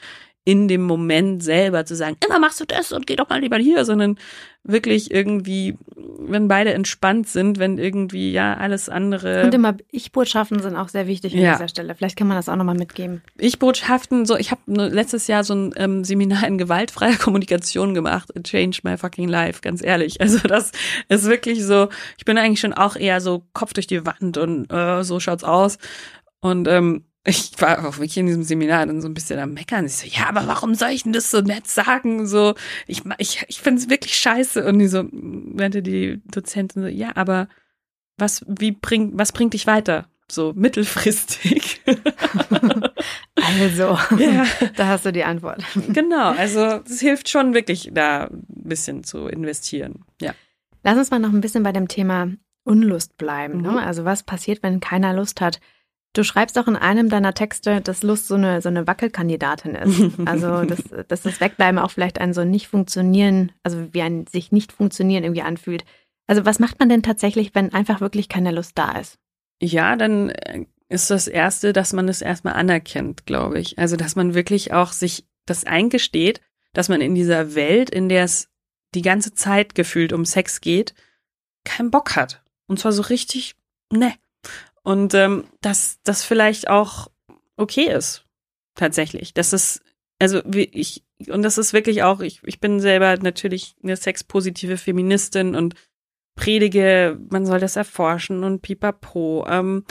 [0.46, 3.56] in dem Moment selber zu sagen, immer machst du das und geh doch mal lieber
[3.56, 4.16] hier, sondern
[4.62, 9.42] wirklich irgendwie, wenn beide entspannt sind, wenn irgendwie ja alles andere.
[9.42, 11.52] Und immer Ich-Botschaften sind auch sehr wichtig an ja.
[11.54, 11.96] dieser Stelle.
[11.96, 13.22] Vielleicht kann man das auch nochmal mitgeben.
[13.38, 18.30] Ich-Botschaften, so, ich habe letztes Jahr so ein ähm, Seminar in gewaltfreier Kommunikation gemacht.
[18.36, 20.20] It changed my fucking life, ganz ehrlich.
[20.20, 20.70] Also das
[21.08, 21.88] ist wirklich so,
[22.18, 25.44] ich bin eigentlich schon auch eher so Kopf durch die Wand und äh, so schaut's
[25.44, 25.78] aus.
[26.40, 29.86] Und ähm, ich war auch wirklich in diesem Seminar dann so ein bisschen am Meckern.
[29.86, 32.26] Ich so, ja, aber warum soll ich denn das so nett sagen?
[32.26, 32.54] So,
[32.86, 34.64] ich, ich, ich finde es wirklich scheiße.
[34.64, 37.48] Und die so, meinte die Dozentin so, ja, aber
[38.16, 40.08] was, wie bringt, was bringt dich weiter?
[40.30, 41.82] So mittelfristig.
[43.34, 44.46] also, ja.
[44.76, 45.62] da hast du die Antwort.
[45.88, 50.04] Genau, also es hilft schon wirklich, da ein bisschen zu investieren.
[50.20, 50.34] Ja.
[50.82, 52.28] Lass uns mal noch ein bisschen bei dem Thema
[52.64, 53.62] Unlust bleiben.
[53.62, 53.72] Ne?
[53.72, 53.78] Mhm.
[53.78, 55.60] Also was passiert, wenn keiner Lust hat?
[56.16, 60.18] Du schreibst auch in einem deiner Texte, dass Lust so eine, so eine Wackelkandidatin ist.
[60.24, 64.50] Also, dass, dass das Wegbleiben auch vielleicht ein so nicht funktionieren, also wie ein sich
[64.50, 65.84] nicht funktionieren irgendwie anfühlt.
[66.26, 69.18] Also, was macht man denn tatsächlich, wenn einfach wirklich keine Lust da ist?
[69.60, 73.78] Ja, dann äh, ist das Erste, dass man es erstmal anerkennt, glaube ich.
[73.78, 76.40] Also, dass man wirklich auch sich das eingesteht,
[76.72, 78.48] dass man in dieser Welt, in der es
[78.94, 80.94] die ganze Zeit gefühlt um Sex geht,
[81.64, 82.42] keinen Bock hat.
[82.68, 83.54] Und zwar so richtig,
[83.92, 84.14] ne.
[84.86, 87.08] Und ähm, dass das vielleicht auch
[87.56, 88.24] okay ist,
[88.76, 89.34] tatsächlich.
[89.34, 89.82] Das ist,
[90.20, 94.76] also wie ich, und das ist wirklich auch, ich, ich bin selber natürlich eine sexpositive
[94.76, 95.74] Feministin und
[96.36, 99.44] predige, man soll das erforschen und pipapo.
[99.48, 99.84] Ähm,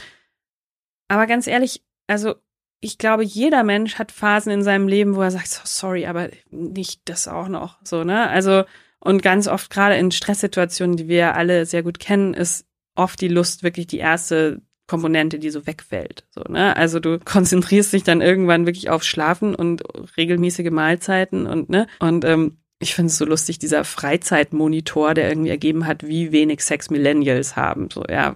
[1.10, 2.36] aber ganz ehrlich, also
[2.80, 6.30] ich glaube, jeder Mensch hat Phasen in seinem Leben, wo er sagt, so, sorry, aber
[6.52, 8.30] nicht das auch noch, so, ne?
[8.30, 8.64] Also,
[9.00, 12.66] und ganz oft gerade in Stresssituationen, die wir alle sehr gut kennen, ist
[12.96, 16.26] oft die Lust wirklich die erste Komponente, die so wegfällt.
[16.30, 16.76] So, ne?
[16.76, 19.84] Also du konzentrierst dich dann irgendwann wirklich auf Schlafen und
[20.18, 25.50] regelmäßige Mahlzeiten und ne und ähm, ich finde es so lustig, dieser Freizeitmonitor, der irgendwie
[25.50, 27.90] ergeben hat, wie wenig Sex Millennials haben.
[27.92, 28.36] So, ja,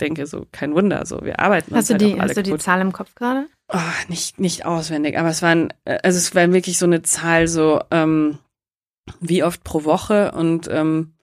[0.00, 2.62] denke so, kein Wunder, so, wir arbeiten hast du halt die, Hast du die gut.
[2.62, 3.46] Zahl im Kopf gerade?
[3.72, 3.78] Oh,
[4.08, 7.80] nicht, nicht auswendig, aber es waren, äh, also es war wirklich so eine Zahl so,
[7.90, 8.38] ähm,
[9.20, 11.14] wie oft pro Woche und ähm,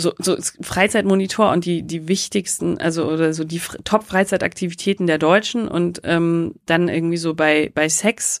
[0.00, 6.00] so, so Freizeitmonitor und die die wichtigsten, also oder so die Top-Freizeitaktivitäten der Deutschen und
[6.04, 8.40] ähm, dann irgendwie so bei bei Sex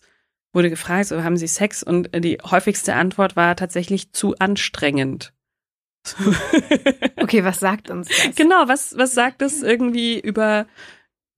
[0.52, 5.32] wurde gefragt, so haben Sie Sex und die häufigste Antwort war tatsächlich zu anstrengend.
[7.16, 8.34] okay, was sagt uns das?
[8.34, 10.66] Genau, was was sagt das irgendwie über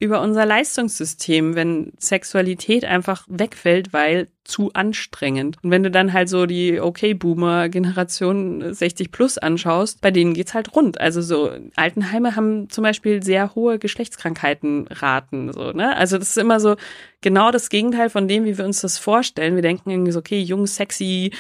[0.03, 5.59] über unser Leistungssystem, wenn Sexualität einfach wegfällt, weil zu anstrengend.
[5.62, 10.74] Und wenn du dann halt so die Okay-Boomer-Generation 60 plus anschaust, bei denen geht's halt
[10.74, 11.00] rund.
[11.00, 15.96] Also so Altenheime haben zum Beispiel sehr hohe Geschlechtskrankheitenraten, so, ne?
[15.96, 16.74] Also das ist immer so
[17.20, 19.55] genau das Gegenteil von dem, wie wir uns das vorstellen.
[19.55, 21.30] Wir denken irgendwie so, okay, jung, sexy,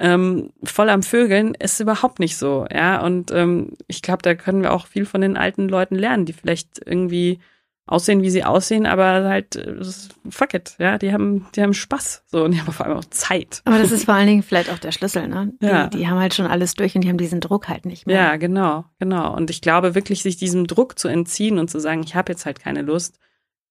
[0.00, 3.00] ähm, voll am Vögeln, ist überhaupt nicht so, ja.
[3.00, 6.32] Und ähm, ich glaube, da können wir auch viel von den alten Leuten lernen, die
[6.32, 7.38] vielleicht irgendwie
[7.88, 9.58] aussehen, wie sie aussehen, aber halt,
[10.28, 13.04] fuck it, ja, die haben, die haben Spaß, so, und die haben vor allem auch
[13.06, 13.62] Zeit.
[13.64, 15.52] Aber das ist vor allen Dingen vielleicht auch der Schlüssel, ne?
[15.60, 15.86] Die, ja.
[15.88, 18.16] die haben halt schon alles durch und die haben diesen Druck halt nicht mehr.
[18.16, 19.34] Ja, genau, genau.
[19.34, 22.46] Und ich glaube wirklich, sich diesem Druck zu entziehen und zu sagen, ich habe jetzt
[22.46, 23.18] halt keine Lust,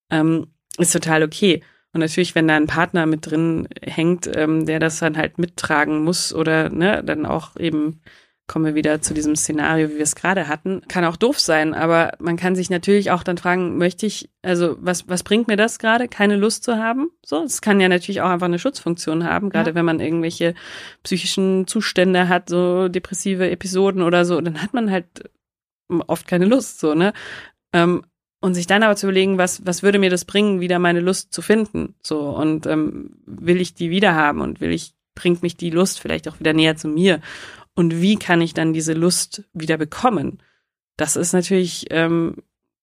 [0.09, 0.47] ähm,
[0.78, 1.61] ist total okay.
[1.93, 6.03] Und natürlich, wenn da ein Partner mit drin hängt, ähm, der das dann halt mittragen
[6.03, 8.01] muss oder ne, dann auch eben
[8.47, 10.81] kommen wir wieder zu diesem Szenario, wie wir es gerade hatten.
[10.87, 14.77] Kann auch doof sein, aber man kann sich natürlich auch dann fragen, möchte ich, also
[14.79, 17.09] was, was bringt mir das gerade, keine Lust zu haben?
[17.25, 19.75] So, es kann ja natürlich auch einfach eine Schutzfunktion haben, gerade ja.
[19.75, 20.55] wenn man irgendwelche
[21.03, 25.29] psychischen Zustände hat, so depressive Episoden oder so, dann hat man halt
[26.07, 27.11] oft keine Lust, so, ne?
[27.73, 28.03] Ähm,
[28.39, 31.33] und sich dann aber zu überlegen, was, was würde mir das bringen, wieder meine Lust
[31.33, 31.95] zu finden?
[32.01, 35.99] So, und ähm, will ich die wieder haben und will ich, bringt mich die Lust
[35.99, 37.19] vielleicht auch wieder näher zu mir?
[37.78, 40.41] Und wie kann ich dann diese Lust wieder bekommen?
[40.97, 42.38] Das ist natürlich, ähm,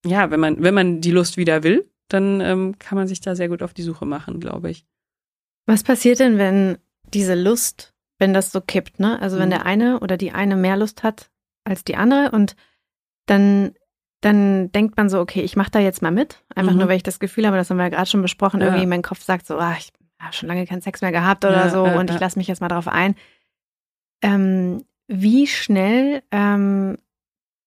[0.07, 3.34] ja, wenn man, wenn man die Lust wieder will, dann ähm, kann man sich da
[3.34, 4.86] sehr gut auf die Suche machen, glaube ich.
[5.66, 6.78] Was passiert denn, wenn
[7.12, 9.20] diese Lust, wenn das so kippt, ne?
[9.20, 9.55] Also wenn mhm.
[9.55, 11.32] der eine oder die eine mehr Lust hat
[11.64, 12.55] als die andere und
[13.26, 13.74] dann
[14.20, 16.78] dann denkt man so, okay, ich mache da jetzt mal mit, einfach mhm.
[16.78, 18.68] nur, weil ich das Gefühl habe, das haben wir ja gerade schon besprochen, ja.
[18.68, 21.66] irgendwie mein Kopf sagt so, ah, ich habe schon lange keinen Sex mehr gehabt oder
[21.66, 23.16] ja, so ja, und ich lasse mich jetzt mal drauf ein.
[24.25, 26.97] Ähm, wie schnell ähm,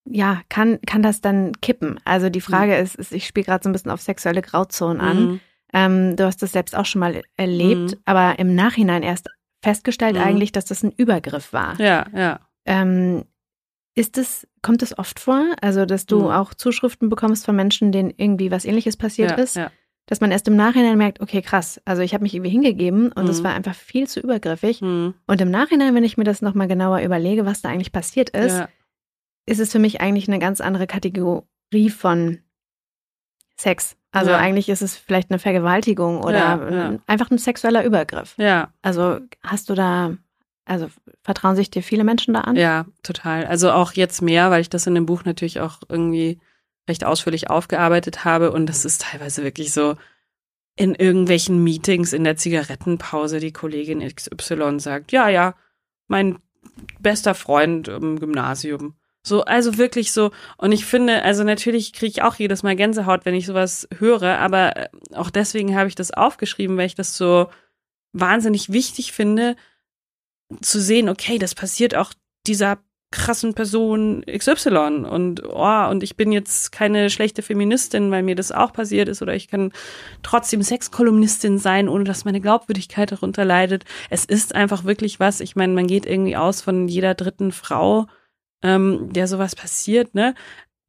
[0.09, 1.99] ja, kann, kann das dann kippen?
[2.03, 2.83] Also die Frage mhm.
[2.83, 5.25] ist, ist, ich spiele gerade so ein bisschen auf sexuelle Grauzonen an.
[5.25, 5.39] Mhm.
[5.73, 8.01] Ähm, du hast das selbst auch schon mal erlebt, mhm.
[8.05, 9.27] aber im Nachhinein erst
[9.61, 10.21] festgestellt mhm.
[10.21, 11.79] eigentlich, dass das ein Übergriff war.
[11.79, 12.39] Ja, ja.
[12.65, 13.25] Ähm,
[13.93, 15.43] ist es, kommt es oft vor?
[15.61, 16.31] Also, dass du mhm.
[16.31, 19.55] auch Zuschriften bekommst von Menschen, denen irgendwie was ähnliches passiert ja, ist?
[19.55, 19.71] Ja
[20.07, 23.27] dass man erst im Nachhinein merkt, okay, krass, also ich habe mich irgendwie hingegeben und
[23.29, 23.43] es mhm.
[23.45, 24.81] war einfach viel zu übergriffig.
[24.81, 25.13] Mhm.
[25.27, 28.57] Und im Nachhinein, wenn ich mir das nochmal genauer überlege, was da eigentlich passiert ist,
[28.57, 28.69] ja.
[29.45, 32.39] ist es für mich eigentlich eine ganz andere Kategorie von
[33.57, 33.97] Sex.
[34.11, 34.37] Also ja.
[34.37, 38.33] eigentlich ist es vielleicht eine Vergewaltigung oder ja, einfach ein sexueller Übergriff.
[38.37, 38.69] Ja.
[38.81, 40.15] Also hast du da,
[40.63, 40.87] also
[41.21, 42.55] vertrauen sich dir viele Menschen da an?
[42.55, 43.45] Ja, total.
[43.45, 46.39] Also auch jetzt mehr, weil ich das in dem Buch natürlich auch irgendwie
[46.87, 48.51] recht ausführlich aufgearbeitet habe.
[48.51, 49.95] Und das ist teilweise wirklich so
[50.75, 55.55] in irgendwelchen Meetings in der Zigarettenpause die Kollegin XY sagt, ja, ja,
[56.07, 56.37] mein
[56.99, 58.95] bester Freund im Gymnasium.
[59.23, 60.31] So, also wirklich so.
[60.57, 64.37] Und ich finde, also natürlich kriege ich auch jedes Mal Gänsehaut, wenn ich sowas höre,
[64.37, 67.49] aber äh, auch deswegen habe ich das aufgeschrieben, weil ich das so
[68.13, 69.55] wahnsinnig wichtig finde,
[70.61, 72.13] zu sehen, okay, das passiert auch
[72.45, 72.77] dieser
[73.11, 78.51] krassen Person XY und oh, und ich bin jetzt keine schlechte Feministin, weil mir das
[78.51, 79.71] auch passiert ist oder ich kann
[80.23, 83.85] trotzdem Sexkolumnistin sein, ohne dass meine Glaubwürdigkeit darunter leidet.
[84.09, 85.39] Es ist einfach wirklich was.
[85.39, 88.07] Ich meine, man geht irgendwie aus von jeder dritten Frau,
[88.61, 90.35] ähm, der sowas passiert, ne?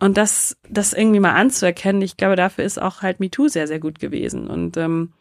[0.01, 3.81] Und das, das irgendwie mal anzuerkennen, ich glaube, dafür ist auch halt MeToo sehr, sehr
[3.81, 4.49] gut gewesen.
[4.49, 5.13] Und ähm,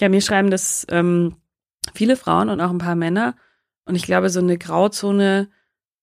[0.00, 1.36] ja, mir schreiben das ähm,
[1.94, 3.36] viele Frauen und auch ein paar Männer.
[3.84, 5.48] Und ich glaube, so eine Grauzone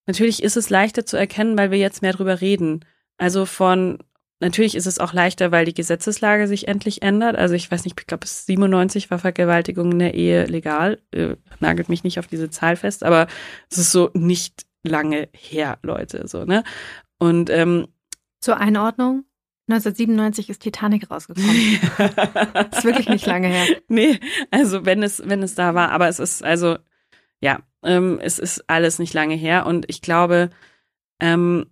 [0.06, 2.86] Natürlich ist es leichter zu erkennen, weil wir jetzt mehr drüber reden.
[3.18, 4.00] Also von,
[4.40, 7.36] natürlich ist es auch leichter, weil die Gesetzeslage sich endlich ändert.
[7.36, 11.02] Also ich weiß nicht, ich glaube, bis 97 war Vergewaltigung in der Ehe legal.
[11.12, 13.28] Äh, nagelt mich nicht auf diese Zahl fest, aber
[13.70, 16.64] es ist so nicht lange her, Leute, so, ne?
[17.18, 17.88] Und, ähm,
[18.40, 19.26] Zur Einordnung?
[19.68, 21.50] 1997 ist Titanic rausgekommen.
[22.72, 23.78] ist wirklich nicht lange her.
[23.88, 24.20] Nee,
[24.50, 26.78] also wenn es, wenn es da war, aber es ist, also,
[27.42, 30.50] ja, ähm, es ist alles nicht lange her und ich glaube,
[31.20, 31.66] ähm,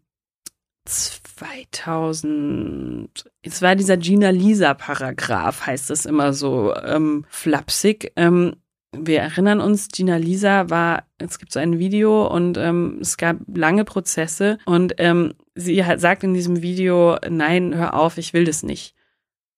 [0.86, 3.10] 2000,
[3.42, 8.14] es war dieser Gina Lisa Paragraph, heißt es immer so ähm, flapsig.
[8.16, 8.56] Ähm,
[8.96, 13.38] wir erinnern uns, Gina Lisa war, es gibt so ein Video und ähm, es gab
[13.54, 18.46] lange Prozesse und ähm, sie hat, sagt in diesem Video, nein, hör auf, ich will
[18.46, 18.96] das nicht.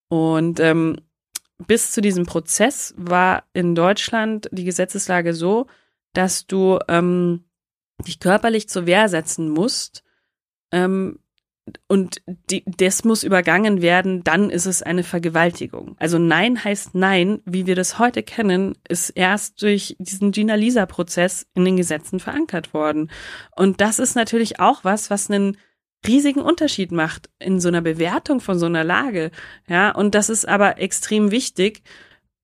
[0.10, 0.98] Und ähm,
[1.68, 5.68] bis zu diesem Prozess war in Deutschland die Gesetzeslage so,
[6.14, 7.46] dass du ähm,
[8.06, 10.04] dich körperlich zur Wehr setzen musst,
[10.72, 11.20] ähm,
[11.88, 15.96] und die, das muss übergangen werden, dann ist es eine Vergewaltigung.
[16.00, 21.66] Also Nein heißt Nein, wie wir das heute kennen, ist erst durch diesen Gina-Lisa-Prozess in
[21.66, 23.12] den Gesetzen verankert worden.
[23.56, 25.58] Und das ist natürlich auch was, was einen
[26.08, 29.32] riesigen Unterschied macht in so einer Bewertung von so einer Lage.
[29.68, 31.84] Ja, und das ist aber extrem wichtig,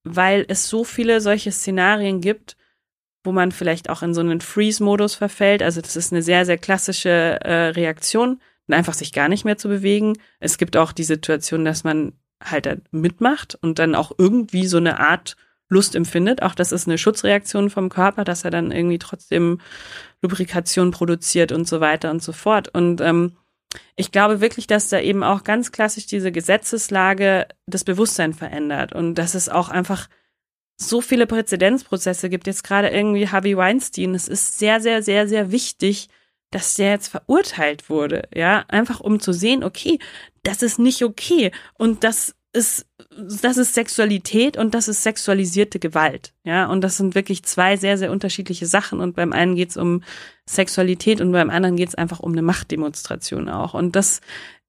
[0.03, 2.57] weil es so viele solche Szenarien gibt,
[3.25, 5.61] wo man vielleicht auch in so einen Freeze-Modus verfällt.
[5.63, 8.39] Also das ist eine sehr, sehr klassische äh, Reaktion
[8.73, 10.17] einfach sich gar nicht mehr zu bewegen.
[10.39, 12.13] Es gibt auch die Situation, dass man
[12.43, 15.35] halt mitmacht und dann auch irgendwie so eine Art
[15.67, 16.41] Lust empfindet.
[16.41, 19.59] Auch das ist eine Schutzreaktion vom Körper, dass er dann irgendwie trotzdem
[20.21, 22.69] Lubrikation produziert und so weiter und so fort.
[22.69, 23.37] Und ähm,
[23.95, 29.15] ich glaube wirklich, dass da eben auch ganz klassisch diese Gesetzeslage das Bewusstsein verändert und
[29.15, 30.07] dass es auch einfach
[30.77, 32.47] so viele Präzedenzprozesse gibt.
[32.47, 34.15] Jetzt gerade irgendwie Harvey Weinstein.
[34.15, 36.09] Es ist sehr, sehr, sehr, sehr wichtig,
[36.51, 39.99] dass der jetzt verurteilt wurde, ja, einfach um zu sehen, okay,
[40.43, 46.33] das ist nicht okay und das ist das ist Sexualität und das ist sexualisierte Gewalt,
[46.45, 50.01] ja, und das sind wirklich zwei sehr sehr unterschiedliche Sachen und beim einen geht's um
[50.45, 54.21] Sexualität und beim anderen geht's einfach um eine Machtdemonstration auch und das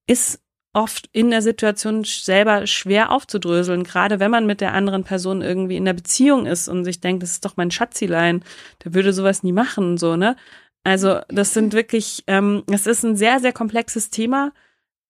[0.09, 0.41] ist
[0.77, 5.77] oft in der Situation selber schwer aufzudröseln, gerade wenn man mit der anderen Person irgendwie
[5.77, 8.45] in der Beziehung ist und sich denkt, das ist doch mein Schatzilein,
[8.85, 10.37] der würde sowas nie machen, so, ne?
[10.85, 14.53] Also das sind wirklich, ähm, es ist ein sehr, sehr komplexes Thema,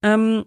[0.02, 0.44] ähm,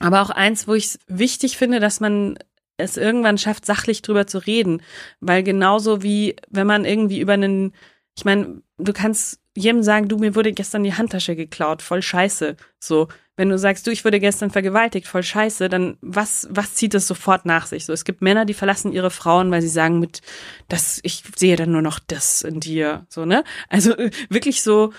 [0.00, 2.36] aber auch eins, wo ich es wichtig finde, dass man
[2.78, 4.82] es irgendwann schafft, sachlich drüber zu reden.
[5.20, 7.72] Weil genauso wie wenn man irgendwie über einen,
[8.16, 12.56] ich meine, du kannst jedem sagen, du, mir wurde gestern die Handtasche geklaut, voll scheiße.
[12.78, 13.08] So,
[13.38, 17.06] wenn du sagst, du, ich wurde gestern vergewaltigt, voll scheiße, dann was, was zieht das
[17.06, 17.86] sofort nach sich?
[17.86, 20.22] So, es gibt Männer, die verlassen ihre Frauen, weil sie sagen mit,
[20.66, 23.44] das, ich sehe dann nur noch das in dir, so, ne?
[23.68, 24.92] Also, äh, wirklich so,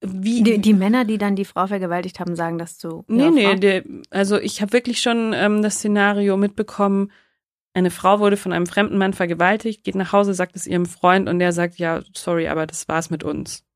[0.00, 3.04] wie die, die, Männer, die dann die Frau vergewaltigt haben, sagen das zu.
[3.08, 7.12] Nee, nee, der, also ich habe wirklich schon ähm, das Szenario mitbekommen,
[7.74, 11.28] eine Frau wurde von einem fremden Mann vergewaltigt, geht nach Hause, sagt es ihrem Freund
[11.28, 13.66] und der sagt, ja, sorry, aber das war's mit uns.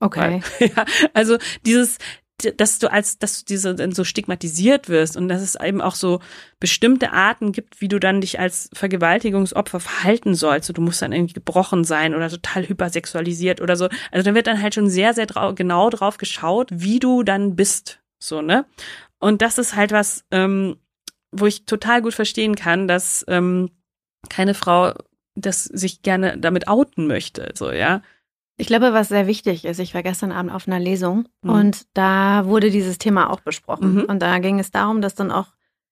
[0.00, 0.42] Okay.
[0.58, 1.98] Weil, ja, also dieses,
[2.52, 6.20] dass du als, dass du diese so stigmatisiert wirst und dass es eben auch so
[6.60, 10.76] bestimmte Arten gibt, wie du dann dich als Vergewaltigungsopfer verhalten sollst.
[10.76, 13.88] Du musst dann irgendwie gebrochen sein oder total hypersexualisiert oder so.
[14.10, 17.56] Also da wird dann halt schon sehr, sehr drau genau drauf geschaut, wie du dann
[17.56, 18.00] bist.
[18.18, 18.66] So, ne?
[19.18, 20.76] Und das ist halt was, ähm,
[21.32, 23.70] wo ich total gut verstehen kann, dass ähm,
[24.28, 24.92] keine Frau
[25.34, 27.50] das sich gerne damit outen möchte.
[27.54, 28.02] So, ja.
[28.56, 31.50] Ich glaube, was sehr wichtig ist, ich war gestern Abend auf einer Lesung mhm.
[31.50, 33.94] und da wurde dieses Thema auch besprochen.
[33.94, 34.04] Mhm.
[34.04, 35.48] Und da ging es darum, dass dann auch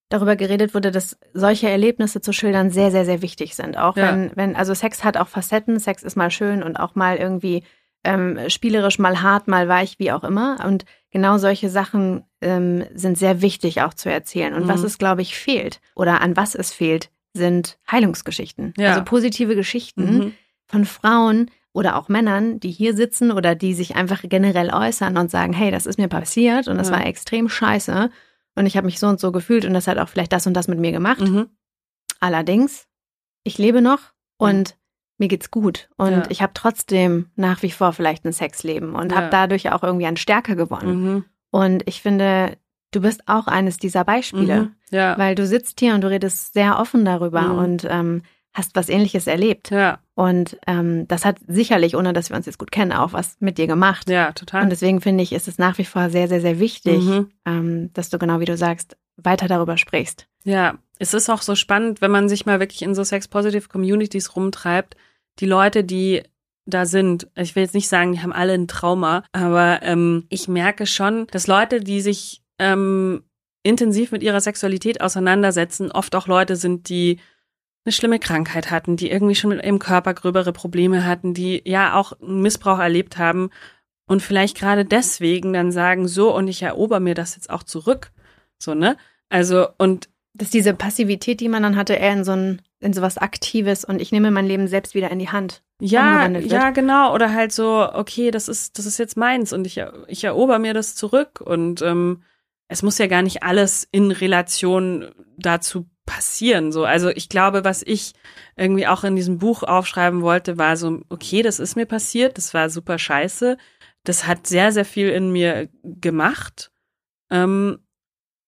[0.09, 3.79] darüber geredet wurde, dass solche Erlebnisse zu schildern sehr, sehr, sehr wichtig sind.
[3.79, 4.13] Auch ja.
[4.13, 7.65] wenn, wenn, also Sex hat auch Facetten, Sex ist mal schön und auch mal irgendwie
[8.05, 10.65] ähm, spielerisch, mal hart, mal weich, wie auch immer.
[10.67, 14.55] Und genau solche Sachen ähm, sind sehr wichtig auch zu erzählen.
[14.55, 14.69] Und mhm.
[14.69, 18.75] was es, glaube ich, fehlt oder an was es fehlt, sind Heilungsgeschichten.
[18.77, 18.91] Ja.
[18.91, 20.33] Also positive Geschichten mhm.
[20.67, 25.31] von Frauen, oder auch Männern, die hier sitzen oder die sich einfach generell äußern und
[25.31, 26.95] sagen, hey, das ist mir passiert und das ja.
[26.95, 28.11] war extrem scheiße
[28.55, 30.55] und ich habe mich so und so gefühlt und das hat auch vielleicht das und
[30.55, 31.21] das mit mir gemacht.
[31.21, 31.49] Mhm.
[32.21, 32.87] Allerdings,
[33.43, 34.01] ich lebe noch
[34.37, 34.75] und mhm.
[35.19, 36.23] mir geht's gut und ja.
[36.29, 39.19] ich habe trotzdem nach wie vor vielleicht ein Sexleben und ja.
[39.19, 41.03] habe dadurch auch irgendwie an Stärke gewonnen.
[41.03, 41.25] Mhm.
[41.51, 42.57] Und ich finde,
[42.93, 45.15] du bist auch eines dieser Beispiele, mhm.
[45.17, 47.59] weil du sitzt hier und du redest sehr offen darüber mhm.
[47.59, 48.23] und ähm,
[48.55, 49.71] hast was Ähnliches erlebt.
[49.71, 49.99] Ja.
[50.15, 53.59] Und ähm, das hat sicherlich, ohne dass wir uns jetzt gut kennen, auch was mit
[53.59, 54.09] dir gemacht.
[54.11, 54.65] Ja, total.
[54.65, 57.31] Und deswegen finde ich, ist es nach wie vor sehr, sehr, sehr wichtig, mhm.
[57.47, 60.27] ähm, dass du genau wie du sagst, weiter darüber sprichst.
[60.45, 64.37] Ja, es ist auch so spannend, wenn man sich mal wirklich in so Sex-Positive Communities
[64.37, 64.97] rumtreibt.
[65.39, 66.23] Die Leute, die
[66.67, 70.47] da sind, ich will jetzt nicht sagen, die haben alle ein Trauma, aber ähm, ich
[70.47, 73.25] merke schon, dass Leute, die sich ähm,
[73.63, 77.19] intensiv mit ihrer Sexualität auseinandersetzen, oft auch Leute sind, die
[77.85, 81.95] eine schlimme Krankheit hatten, die irgendwie schon mit ihrem Körper gröbere Probleme hatten, die ja
[81.95, 83.51] auch Missbrauch erlebt haben
[84.07, 88.13] und vielleicht gerade deswegen dann sagen, so und ich erober mir das jetzt auch zurück.
[88.59, 88.97] So, ne?
[89.29, 93.03] Also, und dass diese Passivität, die man dann hatte, eher in so ein, in so
[93.03, 95.63] was Aktives und ich nehme mein Leben selbst wieder in die Hand.
[95.81, 97.13] Ja, ja, genau.
[97.13, 100.75] Oder halt so, okay, das ist, das ist jetzt meins und ich, ich erober mir
[100.75, 102.23] das zurück und ähm,
[102.69, 106.73] es muss ja gar nicht alles in Relation dazu passieren.
[106.73, 108.13] So, also ich glaube, was ich
[108.57, 112.55] irgendwie auch in diesem Buch aufschreiben wollte, war so, okay, das ist mir passiert, das
[112.55, 113.57] war super scheiße,
[114.05, 116.73] das hat sehr, sehr viel in mir gemacht,
[117.31, 117.79] ähm,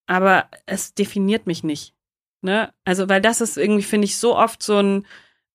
[0.06, 1.94] aber es definiert mich nicht.
[2.42, 2.72] Ne?
[2.84, 5.06] Also, weil das ist irgendwie, finde ich, so oft so ein,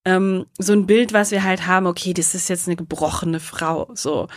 [0.06, 3.92] ähm, so ein Bild, was wir halt haben, okay, das ist jetzt eine gebrochene Frau,
[3.94, 4.28] so.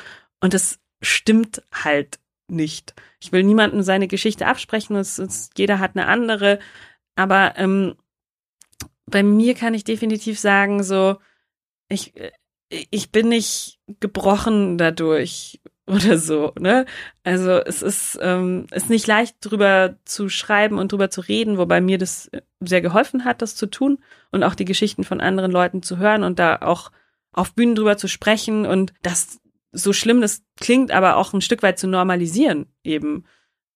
[0.40, 2.94] Und das stimmt halt nicht.
[3.20, 6.58] Ich will niemandem seine Geschichte absprechen, es, es, jeder hat eine andere.
[7.14, 7.94] Aber ähm,
[9.06, 11.16] bei mir kann ich definitiv sagen, so,
[11.88, 12.14] ich,
[12.90, 16.86] ich bin nicht gebrochen dadurch oder so, ne?
[17.24, 21.80] Also es ist, ähm, ist nicht leicht drüber zu schreiben und drüber zu reden, wobei
[21.80, 23.98] mir das sehr geholfen hat, das zu tun
[24.30, 26.92] und auch die Geschichten von anderen Leuten zu hören und da auch
[27.32, 29.40] auf Bühnen drüber zu sprechen und das
[29.72, 33.24] so schlimm das klingt, aber auch ein Stück weit zu normalisieren eben.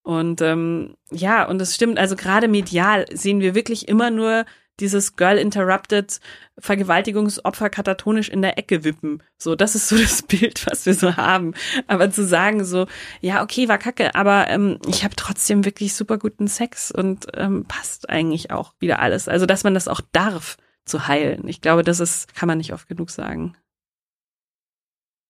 [0.07, 4.45] Und ähm, ja, und es stimmt, also gerade medial sehen wir wirklich immer nur
[4.79, 6.21] dieses Girl Interrupted
[6.59, 9.21] Vergewaltigungsopfer katatonisch in der Ecke wippen.
[9.37, 11.55] So, das ist so das Bild, was wir so haben.
[11.89, 12.87] Aber zu sagen so,
[13.21, 17.65] ja, okay, war kacke, aber ähm, ich habe trotzdem wirklich super guten Sex und ähm,
[17.67, 19.27] passt eigentlich auch wieder alles.
[19.27, 21.49] Also, dass man das auch darf zu heilen.
[21.49, 23.57] Ich glaube, das ist, kann man nicht oft genug sagen.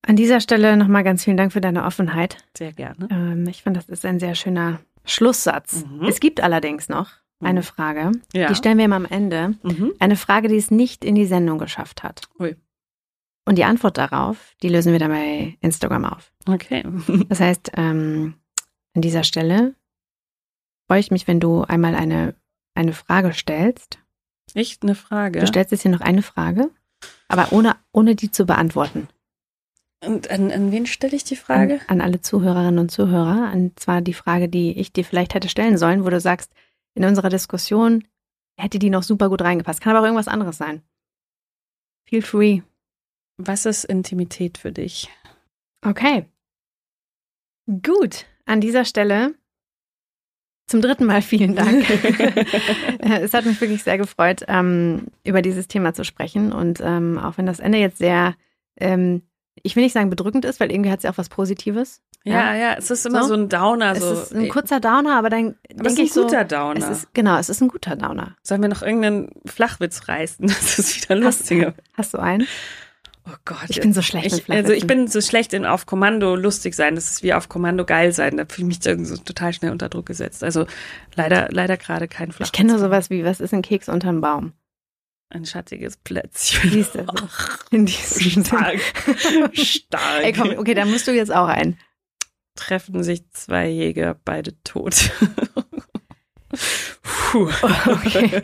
[0.07, 2.38] An dieser Stelle nochmal ganz vielen Dank für deine Offenheit.
[2.57, 3.09] Sehr gerne.
[3.11, 5.84] Ähm, ich finde, das ist ein sehr schöner Schlusssatz.
[5.84, 6.07] Mhm.
[6.07, 7.64] Es gibt allerdings noch eine mhm.
[7.64, 8.12] Frage.
[8.32, 8.46] Ja.
[8.48, 9.54] Die stellen wir immer am Ende.
[9.64, 9.92] Mhm.
[9.98, 12.22] Eine Frage, die es nicht in die Sendung geschafft hat.
[12.38, 12.57] Ui.
[13.44, 16.32] Und die Antwort darauf, die lösen wir dann bei Instagram auf.
[16.48, 16.84] Okay.
[17.28, 18.34] Das heißt, ähm,
[18.94, 19.74] an dieser Stelle
[20.88, 22.34] freue ich mich, wenn du einmal eine,
[22.74, 23.98] eine Frage stellst.
[24.54, 25.40] Echt eine Frage?
[25.40, 26.70] Du stellst jetzt hier noch eine Frage,
[27.28, 29.09] aber ohne, ohne die zu beantworten.
[30.07, 31.80] Und an, an wen stelle ich die Frage?
[31.88, 33.52] An, an, alle Zuhörerinnen und Zuhörer.
[33.52, 36.52] Und zwar die Frage, die ich dir vielleicht hätte stellen sollen, wo du sagst,
[36.94, 38.04] in unserer Diskussion
[38.59, 39.80] hätte die noch super gut reingepasst.
[39.80, 40.82] Kann aber auch irgendwas anderes sein.
[42.09, 42.62] Feel free.
[43.36, 45.11] Was ist Intimität für dich?
[45.82, 46.24] Okay.
[47.66, 48.26] Gut.
[48.46, 49.34] An dieser Stelle
[50.68, 51.88] zum dritten Mal vielen Dank.
[52.98, 56.52] es hat mich wirklich sehr gefreut, ähm, über dieses Thema zu sprechen.
[56.52, 58.34] Und ähm, auch wenn das Ende jetzt sehr,
[58.76, 59.22] ähm,
[59.62, 62.02] ich will nicht sagen bedrückend ist, weil irgendwie hat ja auch was Positives.
[62.24, 63.94] Ja, ja, ja, es ist immer so, so ein Downer.
[63.94, 64.12] So.
[64.12, 66.22] Es ist ein kurzer Downer, aber dann denke ich so.
[66.22, 66.90] Es ist ein guter Downer.
[66.90, 68.36] Es ist, genau, es ist ein guter Downer.
[68.42, 70.46] Sollen wir noch irgendeinen Flachwitz reißen?
[70.66, 71.66] Das ist wieder lustiger.
[71.66, 72.46] Hast, hast du einen?
[73.28, 73.59] Oh Gott.
[73.68, 76.94] Ich bin so schlecht ich, Also ich bin so schlecht in auf Kommando lustig sein.
[76.94, 78.36] Das ist wie auf Kommando geil sein.
[78.36, 80.44] Da fühle ich mich irgendwie so total schnell unter Druck gesetzt.
[80.44, 80.66] Also
[81.14, 82.48] leider, leider gerade kein Flachwitz.
[82.48, 84.52] Ich kenne nur sowas wie, was ist ein Keks unterm Baum?
[85.29, 86.70] Ein schattiges Plätzchen.
[86.70, 87.29] Siehst du, so.
[87.70, 88.81] in diesem Stark.
[89.53, 90.22] Stark.
[90.22, 91.77] Ey, komm, okay, dann musst du jetzt auch ein
[92.57, 95.12] treffen sich zwei Jäger, beide tot.
[97.03, 97.49] Puh.
[97.87, 98.43] Okay.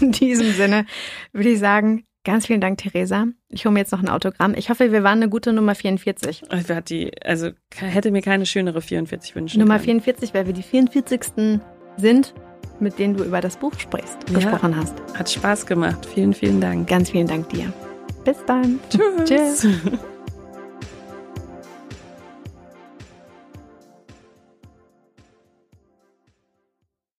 [0.00, 0.86] In diesem Sinne
[1.32, 3.26] würde ich sagen, ganz vielen Dank, Theresa.
[3.48, 4.54] Ich hole mir jetzt noch ein Autogramm.
[4.54, 6.42] Ich hoffe, wir waren eine gute Nummer 44.
[6.52, 10.02] Ich die, also hätte mir keine schönere 44 wünschen Nummer können.
[10.02, 11.60] 44, weil wir die 44.
[11.96, 12.34] sind,
[12.80, 14.94] mit denen du über das Buch sprichst, ja, gesprochen hast.
[15.14, 16.06] Hat Spaß gemacht.
[16.14, 16.88] Vielen, vielen Dank.
[16.88, 17.72] Ganz vielen Dank dir.
[18.24, 18.80] Bis dann.
[18.90, 19.24] Tschüss.
[19.24, 19.66] Tschüss.